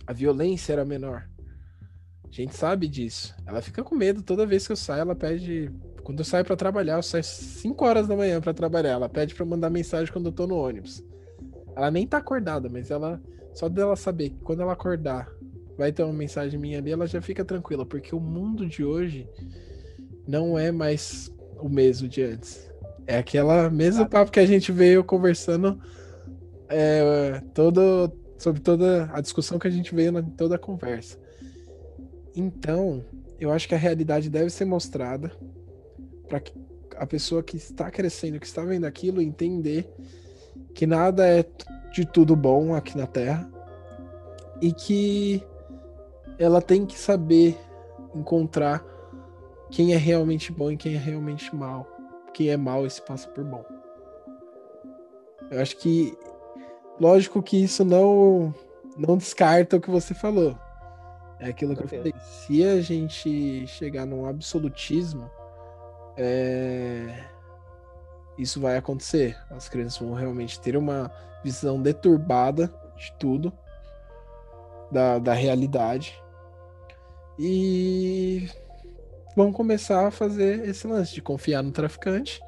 A 0.06 0.14
violência 0.14 0.72
era 0.72 0.82
menor. 0.82 1.28
A 2.24 2.34
gente 2.34 2.56
sabe 2.56 2.88
disso. 2.88 3.34
Ela 3.44 3.60
fica 3.60 3.84
com 3.84 3.94
medo 3.94 4.22
toda 4.22 4.46
vez 4.46 4.66
que 4.66 4.72
eu 4.72 4.76
saio, 4.76 5.02
ela 5.02 5.14
pede. 5.14 5.70
Quando 6.02 6.20
eu 6.20 6.24
saio 6.24 6.42
pra 6.42 6.56
trabalhar, 6.56 6.94
eu 6.94 7.02
saio 7.02 7.22
5 7.22 7.84
horas 7.84 8.08
da 8.08 8.16
manhã 8.16 8.40
pra 8.40 8.54
trabalhar. 8.54 8.92
Ela 8.92 9.10
pede 9.10 9.38
eu 9.38 9.44
mandar 9.44 9.68
mensagem 9.68 10.10
quando 10.10 10.24
eu 10.24 10.32
tô 10.32 10.46
no 10.46 10.56
ônibus. 10.56 11.04
Ela 11.76 11.90
nem 11.90 12.06
tá 12.06 12.16
acordada, 12.16 12.66
mas 12.70 12.90
ela. 12.90 13.20
Só 13.52 13.68
dela 13.68 13.94
saber 13.94 14.30
que 14.30 14.40
quando 14.40 14.62
ela 14.62 14.72
acordar, 14.72 15.30
vai 15.76 15.92
ter 15.92 16.02
uma 16.02 16.14
mensagem 16.14 16.58
minha 16.58 16.78
ali, 16.78 16.92
ela 16.92 17.06
já 17.06 17.20
fica 17.20 17.44
tranquila, 17.44 17.84
porque 17.84 18.16
o 18.16 18.20
mundo 18.20 18.66
de 18.66 18.82
hoje 18.82 19.28
não 20.26 20.58
é 20.58 20.72
mais 20.72 21.30
o 21.58 21.68
mesmo 21.68 22.08
de 22.08 22.22
antes. 22.22 22.72
É 23.06 23.18
aquela 23.18 23.68
mesmo 23.68 24.08
papo 24.08 24.32
que 24.32 24.40
a 24.40 24.46
gente 24.46 24.72
veio 24.72 25.04
conversando 25.04 25.78
é, 26.72 27.42
todo, 27.54 28.12
sobre 28.38 28.60
toda 28.60 29.10
a 29.12 29.20
discussão 29.20 29.58
que 29.58 29.68
a 29.68 29.70
gente 29.70 29.94
veio 29.94 30.18
em 30.18 30.30
toda 30.30 30.56
a 30.56 30.58
conversa. 30.58 31.18
Então, 32.34 33.04
eu 33.38 33.52
acho 33.52 33.68
que 33.68 33.74
a 33.74 33.78
realidade 33.78 34.30
deve 34.30 34.50
ser 34.50 34.64
mostrada 34.64 35.30
para 36.28 36.40
que 36.40 36.52
a 36.96 37.06
pessoa 37.06 37.42
que 37.42 37.56
está 37.56 37.90
crescendo, 37.90 38.40
que 38.40 38.46
está 38.46 38.62
vendo 38.62 38.84
aquilo, 38.84 39.20
entender 39.20 39.92
que 40.74 40.86
nada 40.86 41.26
é 41.26 41.44
de 41.92 42.06
tudo 42.06 42.34
bom 42.34 42.74
aqui 42.74 42.96
na 42.96 43.06
Terra 43.06 43.50
e 44.60 44.72
que 44.72 45.42
ela 46.38 46.62
tem 46.62 46.86
que 46.86 46.98
saber 46.98 47.58
encontrar 48.14 48.84
quem 49.70 49.92
é 49.92 49.96
realmente 49.96 50.52
bom 50.52 50.70
e 50.70 50.76
quem 50.76 50.94
é 50.94 50.98
realmente 50.98 51.54
mal. 51.54 51.86
Quem 52.32 52.48
é 52.48 52.56
mal 52.56 52.86
e 52.86 52.90
se 52.90 53.02
passa 53.02 53.28
por 53.28 53.44
bom. 53.44 53.64
Eu 55.50 55.60
acho 55.60 55.76
que 55.76 56.16
lógico 57.00 57.42
que 57.42 57.62
isso 57.62 57.84
não 57.84 58.54
não 58.96 59.16
descarta 59.16 59.76
o 59.76 59.80
que 59.80 59.90
você 59.90 60.14
falou. 60.14 60.56
É 61.40 61.48
aquilo 61.48 61.74
que 61.74 61.82
eu 61.82 61.88
falei. 61.88 62.14
Se 62.22 62.64
a 62.64 62.80
gente 62.80 63.66
chegar 63.66 64.06
num 64.06 64.26
absolutismo, 64.26 65.30
é, 66.16 67.24
isso 68.38 68.60
vai 68.60 68.76
acontecer. 68.76 69.36
As 69.50 69.68
crianças 69.68 69.98
vão 69.98 70.14
realmente 70.14 70.60
ter 70.60 70.76
uma 70.76 71.10
visão 71.42 71.80
deturbada 71.80 72.72
de 72.96 73.12
tudo, 73.18 73.52
da, 74.90 75.18
da 75.18 75.32
realidade. 75.32 76.22
E 77.38 78.48
vão 79.34 79.52
começar 79.52 80.06
a 80.06 80.10
fazer 80.10 80.68
esse 80.68 80.86
lance 80.86 81.14
de 81.14 81.22
confiar 81.22 81.62
no 81.62 81.72
traficante 81.72 82.40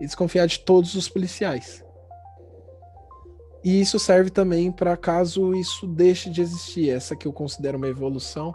e 0.00 0.06
desconfiar 0.06 0.46
de 0.46 0.60
todos 0.60 0.94
os 0.94 1.08
policiais. 1.08 1.84
E 3.62 3.80
isso 3.80 3.98
serve 3.98 4.30
também 4.30 4.72
para 4.72 4.96
caso 4.96 5.54
isso 5.54 5.86
deixe 5.86 6.30
de 6.30 6.40
existir. 6.40 6.90
Essa 6.90 7.14
que 7.14 7.26
eu 7.26 7.32
considero 7.32 7.76
uma 7.76 7.88
evolução 7.88 8.54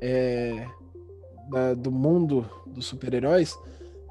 é, 0.00 0.66
da- 1.48 1.74
do 1.74 1.90
mundo 1.90 2.46
dos 2.66 2.86
super-heróis 2.86 3.56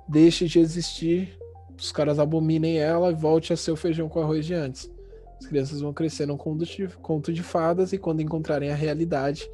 deixe 0.08 0.48
de 0.48 0.60
existir, 0.60 1.38
os 1.78 1.92
caras 1.92 2.20
abominem 2.20 2.78
ela 2.78 3.12
e 3.12 3.16
volte 3.16 3.54
a 3.54 3.58
ser 3.58 3.72
o 3.72 3.76
feijão 3.76 4.10
com 4.10 4.20
arroz 4.22 4.46
de 4.46 4.54
antes. 4.54 4.92
As 5.40 5.46
crianças 5.48 5.82
vão 5.82 5.94
crescer 5.94 6.26
num 6.26 6.38
conto 6.38 6.66
de, 6.66 6.88
conto 7.02 7.32
de 7.34 7.44
fadas 7.44 7.94
e 7.94 7.98
quando 7.98 8.22
encontrarem 8.22 8.72
a 8.72 8.76
realidade 8.76 9.50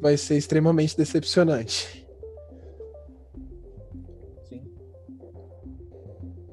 vai 0.00 0.16
ser 0.16 0.36
extremamente 0.36 0.96
decepcionante. 0.96 2.06
Sim. 4.48 4.62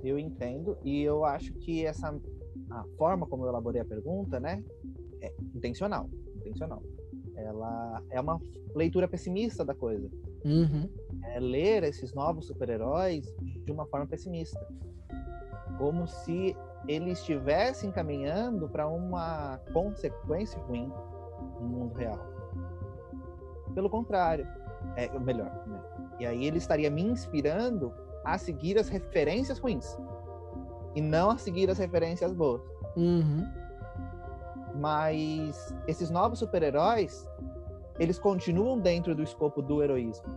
Eu 0.04 0.18
entendo 0.18 0.78
e 0.84 1.02
eu 1.02 1.26
acho 1.26 1.52
que 1.54 1.86
essa 1.86 2.16
a 2.70 2.84
forma 2.98 3.26
como 3.26 3.46
eu 3.46 3.50
elaborei 3.50 3.82
a 3.82 3.86
pergunta, 3.86 4.40
né, 4.40 4.64
é 5.22 5.34
intencional, 5.56 6.10
intencional. 6.36 6.82
Ela 7.36 8.04
é 8.10 8.20
uma 8.20 8.40
leitura 8.76 9.08
pessimista 9.08 9.64
da 9.64 9.74
coisa. 9.74 10.10
Uhum. 10.46 10.90
É 11.26 11.40
ler 11.40 11.84
esses 11.84 12.14
novos 12.14 12.48
super-heróis 12.48 13.26
de 13.66 13.72
uma 13.72 13.86
forma 13.86 14.08
pessimista, 14.08 14.60
como 15.78 16.08
se 16.08 16.56
ele 16.88 17.12
estivesse 17.12 17.86
encaminhando 17.86 18.70
para 18.70 18.88
uma 18.88 19.58
consequência 19.74 20.60
ruim 20.62 20.92
no 21.60 21.68
mundo 21.68 21.94
real. 21.96 22.20
Pelo 23.74 23.90
contrário, 23.90 24.48
é 24.96 25.20
melhor, 25.20 25.68
né? 25.68 25.82
E 26.20 26.26
aí 26.26 26.46
ele 26.46 26.58
estaria 26.58 26.90
me 26.90 27.02
inspirando 27.02 27.94
a 28.24 28.38
seguir 28.38 28.78
as 28.78 28.90
referências 28.90 29.60
ruins 29.60 29.98
e 30.96 31.02
não 31.02 31.30
a 31.30 31.38
seguir 31.38 31.70
as 31.70 31.78
referências 31.78 32.34
boas. 32.34 32.62
Uhum. 32.96 33.46
Mas 34.76 35.74
esses 35.88 36.10
novos 36.10 36.40
super-heróis, 36.40 37.28
eles 38.00 38.20
continuam 38.20 38.80
dentro 38.80 39.14
do 39.16 39.24
escopo 39.24 39.62
do 39.62 39.84
heroísmo, 39.84 40.28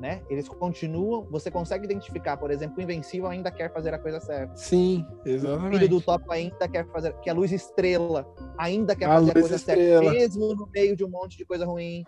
né? 0.00 0.22
Eles 0.28 0.48
continuam, 0.48 1.24
você 1.30 1.50
consegue 1.50 1.84
identificar, 1.84 2.36
por 2.36 2.50
exemplo, 2.50 2.78
o 2.78 2.82
Invencível 2.82 3.28
ainda 3.28 3.50
quer 3.50 3.72
fazer 3.72 3.94
a 3.94 3.98
coisa 3.98 4.20
certa. 4.20 4.56
Sim, 4.56 5.06
O 5.20 5.22
filho 5.22 5.34
exatamente. 5.36 5.88
do 5.88 6.00
Tópico 6.00 6.32
ainda 6.32 6.68
quer 6.68 6.86
fazer, 6.90 7.12
que 7.20 7.30
a 7.30 7.34
Luz 7.34 7.52
Estrela 7.52 8.26
ainda 8.56 8.96
quer 8.96 9.06
A 9.06 9.14
fazer 9.14 9.30
a 9.30 9.34
coisa 9.34 9.56
Estrela. 9.56 10.02
certa, 10.02 10.18
mesmo 10.18 10.54
no 10.54 10.66
meio 10.66 10.96
de 10.96 11.04
um 11.04 11.08
monte 11.08 11.36
de 11.36 11.44
coisa 11.44 11.64
ruim, 11.66 12.04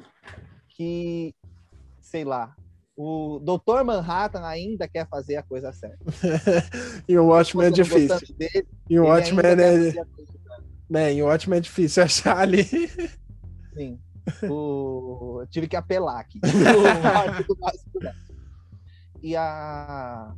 que, 0.68 1.34
sei 2.00 2.24
lá, 2.24 2.56
o 3.02 3.38
Doutor 3.38 3.82
Manhattan 3.82 4.44
ainda 4.44 4.86
quer 4.86 5.08
fazer 5.08 5.36
a 5.36 5.42
coisa 5.42 5.72
certa. 5.72 6.04
e 7.08 7.16
o 7.16 7.28
Watchmen 7.28 7.68
é 7.68 7.70
difícil. 7.70 8.36
dele, 8.36 8.68
E 8.90 9.00
o 9.00 9.04
Watchmen 9.04 9.46
é. 9.46 9.94
Né, 10.88 11.14
e 11.14 11.22
o 11.22 11.26
Watchmen 11.26 11.56
é 11.56 11.60
difícil 11.62 12.02
achar 12.02 12.36
ali. 12.36 12.62
Sim. 12.62 13.98
O... 14.42 15.38
eu 15.40 15.46
Tive 15.46 15.66
que 15.66 15.76
apelar 15.76 16.20
aqui. 16.20 16.40
E 19.22 19.36
a. 19.36 20.34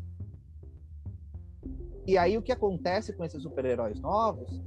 E 2.04 2.18
aí 2.18 2.36
o 2.36 2.42
que 2.42 2.50
acontece 2.50 3.12
com 3.12 3.24
esses 3.24 3.40
super-heróis 3.40 4.00
novos 4.00 4.60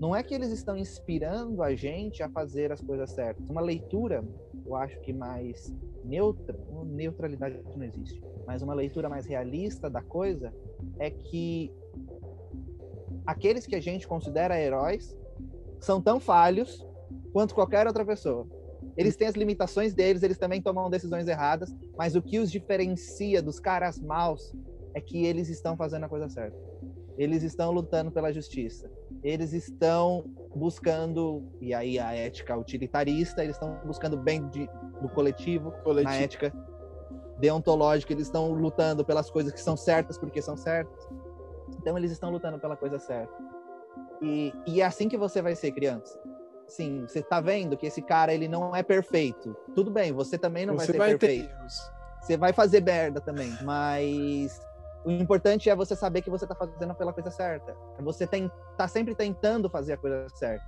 não 0.00 0.16
é 0.16 0.22
que 0.22 0.34
eles 0.34 0.50
estão 0.50 0.78
inspirando 0.78 1.62
a 1.62 1.74
gente 1.74 2.22
a 2.22 2.28
fazer 2.30 2.72
as 2.72 2.80
coisas 2.80 3.10
certas. 3.10 3.46
Uma 3.50 3.60
leitura, 3.60 4.24
eu 4.64 4.74
acho 4.74 4.98
que 5.00 5.12
mais 5.12 5.70
neutra, 6.02 6.58
neutralidade 6.86 7.60
não 7.76 7.84
existe, 7.84 8.22
mas 8.46 8.62
uma 8.62 8.72
leitura 8.72 9.10
mais 9.10 9.26
realista 9.26 9.90
da 9.90 10.00
coisa 10.00 10.54
é 10.98 11.10
que 11.10 11.70
aqueles 13.26 13.66
que 13.66 13.76
a 13.76 13.80
gente 13.80 14.08
considera 14.08 14.58
heróis 14.58 15.14
são 15.78 16.00
tão 16.00 16.18
falhos 16.18 16.86
quanto 17.30 17.54
qualquer 17.54 17.86
outra 17.86 18.04
pessoa. 18.04 18.46
Eles 18.96 19.16
têm 19.16 19.28
as 19.28 19.34
limitações 19.34 19.92
deles, 19.92 20.22
eles 20.22 20.38
também 20.38 20.62
tomam 20.62 20.88
decisões 20.88 21.28
erradas, 21.28 21.74
mas 21.96 22.16
o 22.16 22.22
que 22.22 22.38
os 22.38 22.50
diferencia 22.50 23.42
dos 23.42 23.60
caras 23.60 24.00
maus 24.00 24.54
é 24.94 25.00
que 25.00 25.26
eles 25.26 25.50
estão 25.50 25.76
fazendo 25.76 26.04
a 26.04 26.08
coisa 26.08 26.28
certa. 26.30 26.58
Eles 27.20 27.42
estão 27.42 27.70
lutando 27.70 28.10
pela 28.10 28.32
justiça. 28.32 28.90
Eles 29.22 29.52
estão 29.52 30.24
buscando, 30.56 31.52
e 31.60 31.74
aí 31.74 31.98
a 31.98 32.14
ética 32.14 32.56
utilitarista, 32.56 33.44
eles 33.44 33.56
estão 33.56 33.78
buscando 33.84 34.16
bem 34.16 34.48
de, 34.48 34.66
do 35.02 35.08
coletivo, 35.10 35.70
coletivo, 35.84 36.14
na 36.14 36.16
ética 36.16 36.50
deontológica, 37.38 38.14
eles 38.14 38.26
estão 38.26 38.54
lutando 38.54 39.04
pelas 39.04 39.30
coisas 39.30 39.52
que 39.52 39.60
são 39.60 39.76
certas 39.76 40.16
porque 40.16 40.40
são 40.40 40.56
certas. 40.56 41.06
Então 41.78 41.98
eles 41.98 42.10
estão 42.10 42.30
lutando 42.30 42.58
pela 42.58 42.74
coisa 42.74 42.98
certa. 42.98 43.34
E, 44.22 44.54
e 44.66 44.80
é 44.80 44.86
assim 44.86 45.06
que 45.06 45.18
você 45.18 45.42
vai 45.42 45.54
ser 45.54 45.72
criança. 45.72 46.18
Sim, 46.66 47.04
você 47.06 47.22
tá 47.22 47.38
vendo 47.38 47.76
que 47.76 47.86
esse 47.86 48.00
cara 48.00 48.32
ele 48.32 48.48
não 48.48 48.74
é 48.74 48.82
perfeito. 48.82 49.54
Tudo 49.74 49.90
bem, 49.90 50.10
você 50.10 50.38
também 50.38 50.64
não 50.64 50.72
você 50.72 50.86
vai 50.86 50.86
ser 50.86 50.98
vai 50.98 51.18
perfeito. 51.18 51.48
Ter... 51.48 52.00
Você 52.22 52.38
vai 52.38 52.54
fazer 52.54 52.82
merda 52.82 53.20
também, 53.20 53.52
mas 53.62 54.58
o 55.04 55.10
importante 55.10 55.70
é 55.70 55.74
você 55.74 55.96
saber 55.96 56.22
que 56.22 56.30
você 56.30 56.46
tá 56.46 56.54
fazendo 56.54 56.94
pela 56.94 57.12
coisa 57.12 57.30
certa. 57.30 57.76
É 57.98 58.02
você 58.02 58.26
tem, 58.26 58.50
tá 58.76 58.86
sempre 58.86 59.14
tentando 59.14 59.70
fazer 59.70 59.94
a 59.94 59.96
coisa 59.96 60.26
certa. 60.34 60.64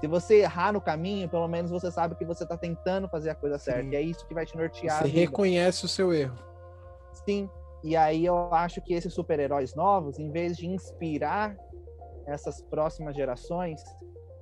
Se 0.00 0.08
você 0.08 0.40
errar 0.40 0.72
no 0.72 0.80
caminho, 0.80 1.28
pelo 1.28 1.46
menos 1.46 1.70
você 1.70 1.90
sabe 1.90 2.16
que 2.16 2.24
você 2.24 2.44
tá 2.44 2.56
tentando 2.56 3.08
fazer 3.08 3.30
a 3.30 3.34
coisa 3.36 3.58
certa. 3.58 3.82
Sim. 3.82 3.90
E 3.90 3.96
é 3.96 4.00
isso 4.00 4.26
que 4.26 4.34
vai 4.34 4.44
te 4.44 4.56
nortear. 4.56 5.02
Você 5.02 5.08
reconhece 5.08 5.84
o 5.84 5.88
seu 5.88 6.12
erro. 6.12 6.36
Sim. 7.24 7.48
E 7.84 7.96
aí 7.96 8.24
eu 8.24 8.52
acho 8.52 8.80
que 8.80 8.94
esses 8.94 9.14
super-heróis 9.14 9.74
novos, 9.74 10.18
em 10.18 10.30
vez 10.30 10.56
de 10.56 10.66
inspirar 10.66 11.56
essas 12.26 12.62
próximas 12.62 13.14
gerações 13.14 13.80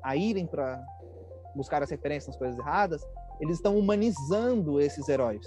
a 0.02 0.16
irem 0.16 0.46
para 0.46 0.83
buscar 1.54 1.83
as 1.83 1.90
referências 1.90 2.28
nas 2.28 2.37
coisas 2.37 2.59
erradas, 2.59 3.06
eles 3.40 3.56
estão 3.56 3.78
humanizando 3.78 4.80
esses 4.80 5.09
heróis. 5.09 5.46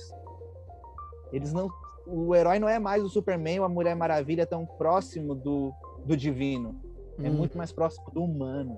Eles 1.31 1.53
não, 1.53 1.69
o 2.05 2.35
herói 2.35 2.59
não 2.59 2.67
é 2.67 2.79
mais 2.79 3.03
o 3.03 3.09
Superman 3.09 3.59
ou 3.59 3.65
a 3.65 3.69
Mulher 3.69 3.95
Maravilha 3.95 4.45
tão 4.45 4.65
próximo 4.65 5.35
do, 5.35 5.73
do 6.05 6.15
divino. 6.17 6.79
É 7.21 7.29
hum. 7.29 7.33
muito 7.33 7.57
mais 7.57 7.71
próximo 7.71 8.09
do 8.11 8.23
humano. 8.23 8.77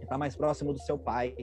Está 0.00 0.16
mais 0.16 0.36
próximo 0.36 0.72
do 0.72 0.78
seu 0.78 0.98
pai. 0.98 1.34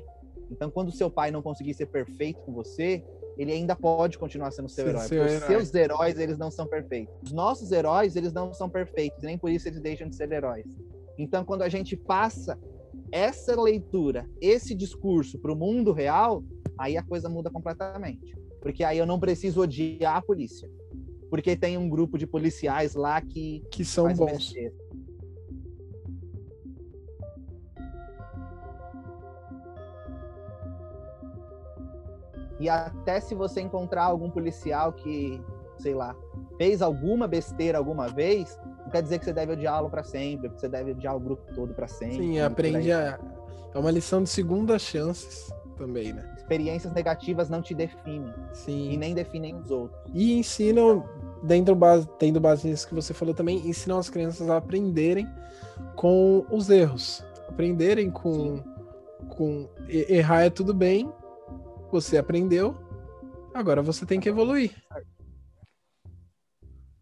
Então, 0.49 0.69
quando 0.69 0.89
o 0.89 0.91
seu 0.91 1.09
pai 1.09 1.31
não 1.31 1.41
conseguir 1.41 1.73
ser 1.73 1.87
perfeito 1.87 2.39
com 2.41 2.53
você, 2.53 3.03
ele 3.37 3.51
ainda 3.51 3.75
pode 3.75 4.17
continuar 4.17 4.51
sendo 4.51 4.69
seu 4.69 4.85
Sim, 4.85 4.89
herói. 4.89 5.07
Seu 5.07 5.23
herói. 5.23 5.37
Os 5.37 5.43
seus 5.43 5.73
heróis, 5.73 6.19
eles 6.19 6.37
não 6.37 6.51
são 6.51 6.67
perfeitos. 6.67 7.15
Os 7.23 7.31
nossos 7.31 7.71
heróis, 7.71 8.15
eles 8.15 8.31
não 8.31 8.53
são 8.53 8.69
perfeitos, 8.69 9.21
nem 9.23 9.37
por 9.37 9.49
isso 9.49 9.67
eles 9.67 9.81
deixam 9.81 10.07
de 10.07 10.15
ser 10.15 10.31
heróis. 10.31 10.65
Então, 11.17 11.43
quando 11.43 11.63
a 11.63 11.69
gente 11.69 11.95
passa 11.95 12.57
essa 13.11 13.59
leitura, 13.59 14.27
esse 14.41 14.73
discurso 14.73 15.37
para 15.39 15.51
o 15.51 15.55
mundo 15.55 15.91
real, 15.91 16.43
aí 16.77 16.97
a 16.97 17.03
coisa 17.03 17.29
muda 17.29 17.49
completamente. 17.49 18.35
Porque 18.61 18.83
aí 18.83 18.97
eu 18.97 19.05
não 19.05 19.19
preciso 19.19 19.61
odiar 19.61 20.15
a 20.15 20.21
polícia. 20.21 20.69
Porque 21.33 21.55
tem 21.55 21.79
um 21.79 21.89
grupo 21.89 22.15
de 22.15 22.27
policiais 22.27 22.93
lá 22.93 23.19
que. 23.19 23.63
Que 23.71 23.83
são 23.83 24.13
bons. 24.13 24.53
E 32.59 32.69
até 32.69 33.19
se 33.19 33.33
você 33.33 33.61
encontrar 33.61 34.03
algum 34.03 34.29
policial 34.29 34.93
que, 34.93 35.41
sei 35.79 35.95
lá, 35.95 36.15
fez 36.55 36.83
alguma 36.83 37.27
besteira 37.27 37.79
alguma 37.79 38.07
vez, 38.09 38.55
não 38.83 38.91
quer 38.91 39.01
dizer 39.01 39.17
que 39.17 39.25
você 39.25 39.33
deve 39.33 39.53
odiá-lo 39.53 39.89
para 39.89 40.03
sempre, 40.03 40.49
que 40.51 40.61
você 40.61 40.69
deve 40.69 40.91
odiar 40.91 41.15
o 41.15 41.19
grupo 41.19 41.51
todo 41.55 41.73
para 41.73 41.87
sempre. 41.87 42.17
Sim, 42.17 42.39
aprende 42.41 42.91
a. 42.91 43.19
É 43.73 43.79
uma 43.79 43.89
lição 43.89 44.21
de 44.21 44.29
segunda 44.29 44.77
chances 44.77 45.51
também, 45.73 46.13
né? 46.13 46.31
Experiências 46.37 46.93
negativas 46.93 47.49
não 47.49 47.61
te 47.61 47.73
definem. 47.73 48.31
Sim. 48.53 48.91
E 48.91 48.97
nem 48.97 49.15
definem 49.15 49.55
os 49.55 49.71
outros. 49.71 49.99
E 50.13 50.37
ensinam, 50.37 51.03
dentro 51.43 51.75
base, 51.75 52.07
tendo 52.17 52.39
base 52.39 52.67
nisso 52.67 52.87
que 52.87 52.95
você 52.95 53.13
falou 53.13 53.33
também, 53.33 53.67
ensinam 53.67 53.97
as 53.97 54.09
crianças 54.09 54.49
a 54.49 54.57
aprenderem 54.57 55.27
com 55.95 56.45
os 56.49 56.69
erros. 56.69 57.23
Aprenderem 57.47 58.09
com. 58.09 58.63
com 59.29 59.69
errar 59.87 60.43
é 60.43 60.49
tudo 60.49 60.73
bem, 60.73 61.11
você 61.91 62.17
aprendeu, 62.17 62.75
agora 63.53 63.81
você 63.81 64.05
tem 64.05 64.19
que 64.19 64.29
evoluir. 64.29 64.73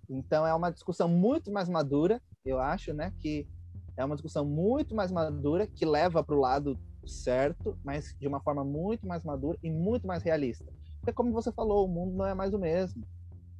Então 0.10 0.46
é 0.46 0.54
uma 0.54 0.72
discussão 0.72 1.08
muito 1.08 1.52
mais 1.52 1.70
madura, 1.70 2.22
eu 2.44 2.60
acho, 2.60 2.94
né? 2.94 3.14
Que 3.20 3.48
é 3.96 4.04
uma 4.04 4.16
discussão 4.16 4.44
muito 4.44 4.94
mais 4.94 5.12
madura 5.12 5.66
que 5.68 5.86
leva 5.86 6.24
para 6.24 6.36
o 6.36 6.40
lado 6.40 6.78
certo, 7.06 7.78
mas 7.84 8.14
de 8.20 8.28
uma 8.28 8.42
forma 8.42 8.64
muito 8.64 9.08
mais 9.08 9.24
madura 9.24 9.58
e 9.64 9.72
muito 9.72 10.06
mais 10.06 10.24
realista. 10.24 10.66
Porque 11.00 11.14
como 11.14 11.32
você 11.32 11.52
falou, 11.52 11.86
o 11.86 11.90
mundo 11.90 12.16
não 12.16 12.26
é 12.26 12.34
mais 12.34 12.54
o 12.54 12.60
mesmo. 12.60 13.04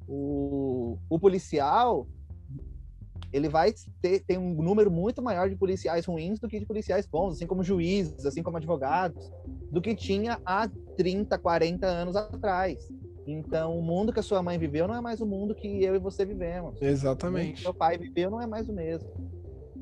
O, 0.08 0.98
o 1.08 1.18
policial 1.18 2.06
ele 3.32 3.48
vai 3.48 3.72
ter, 4.02 4.20
ter 4.20 4.38
um 4.38 4.54
número 4.62 4.90
muito 4.90 5.22
maior 5.22 5.48
de 5.48 5.56
policiais 5.56 6.04
ruins 6.04 6.38
do 6.38 6.48
que 6.48 6.60
de 6.60 6.66
policiais 6.66 7.06
bons, 7.06 7.34
assim 7.34 7.46
como 7.46 7.64
juízes, 7.64 8.26
assim 8.26 8.42
como 8.42 8.58
advogados, 8.58 9.30
do 9.70 9.80
que 9.80 9.94
tinha 9.94 10.38
há 10.44 10.68
30, 10.96 11.38
40 11.38 11.86
anos 11.86 12.14
atrás. 12.14 12.86
Então, 13.26 13.78
o 13.78 13.82
mundo 13.82 14.12
que 14.12 14.20
a 14.20 14.22
sua 14.22 14.42
mãe 14.42 14.58
viveu 14.58 14.86
não 14.86 14.94
é 14.94 15.00
mais 15.00 15.20
o 15.20 15.26
mundo 15.26 15.54
que 15.54 15.82
eu 15.82 15.94
e 15.94 15.98
você 15.98 16.26
vivemos. 16.26 16.80
Exatamente. 16.82 17.52
O 17.52 17.54
que 17.54 17.62
seu 17.62 17.74
pai 17.74 17.96
viveu 17.96 18.30
não 18.30 18.40
é 18.40 18.46
mais 18.46 18.68
o 18.68 18.72
mesmo. 18.72 19.08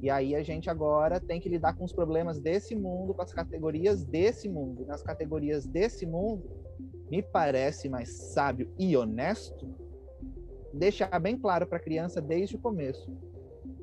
E 0.02 0.09
aí 0.09 0.35
a 0.35 0.42
gente 0.42 0.70
agora 0.70 1.18
tem 1.18 1.40
que 1.40 1.48
lidar 1.48 1.74
com 1.74 1.85
os 1.85 1.92
problemas 1.92 2.38
desse 2.38 2.74
mundo, 2.74 3.12
com 3.12 3.22
as 3.22 3.33
categorias 3.33 4.04
desse 4.04 4.48
mundo. 4.48 4.87
nas 4.87 5.02
categorias 5.02 5.66
desse 5.66 6.06
mundo, 6.06 6.48
me 7.11 7.22
parece 7.22 7.88
mais 7.88 8.11
sábio 8.33 8.72
e 8.78 8.96
honesto 8.96 9.68
deixar 10.72 11.18
bem 11.18 11.37
claro 11.37 11.66
para 11.66 11.78
a 11.78 11.83
criança 11.83 12.20
desde 12.20 12.56
o 12.56 12.59
começo: 12.59 13.11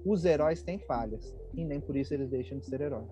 os 0.05 0.25
heróis 0.25 0.63
têm 0.63 0.79
falhas 0.79 1.35
e 1.53 1.65
nem 1.65 1.79
por 1.79 1.95
isso 1.95 2.13
eles 2.13 2.29
deixam 2.29 2.57
de 2.57 2.65
ser 2.65 2.81
heróis. 2.81 3.11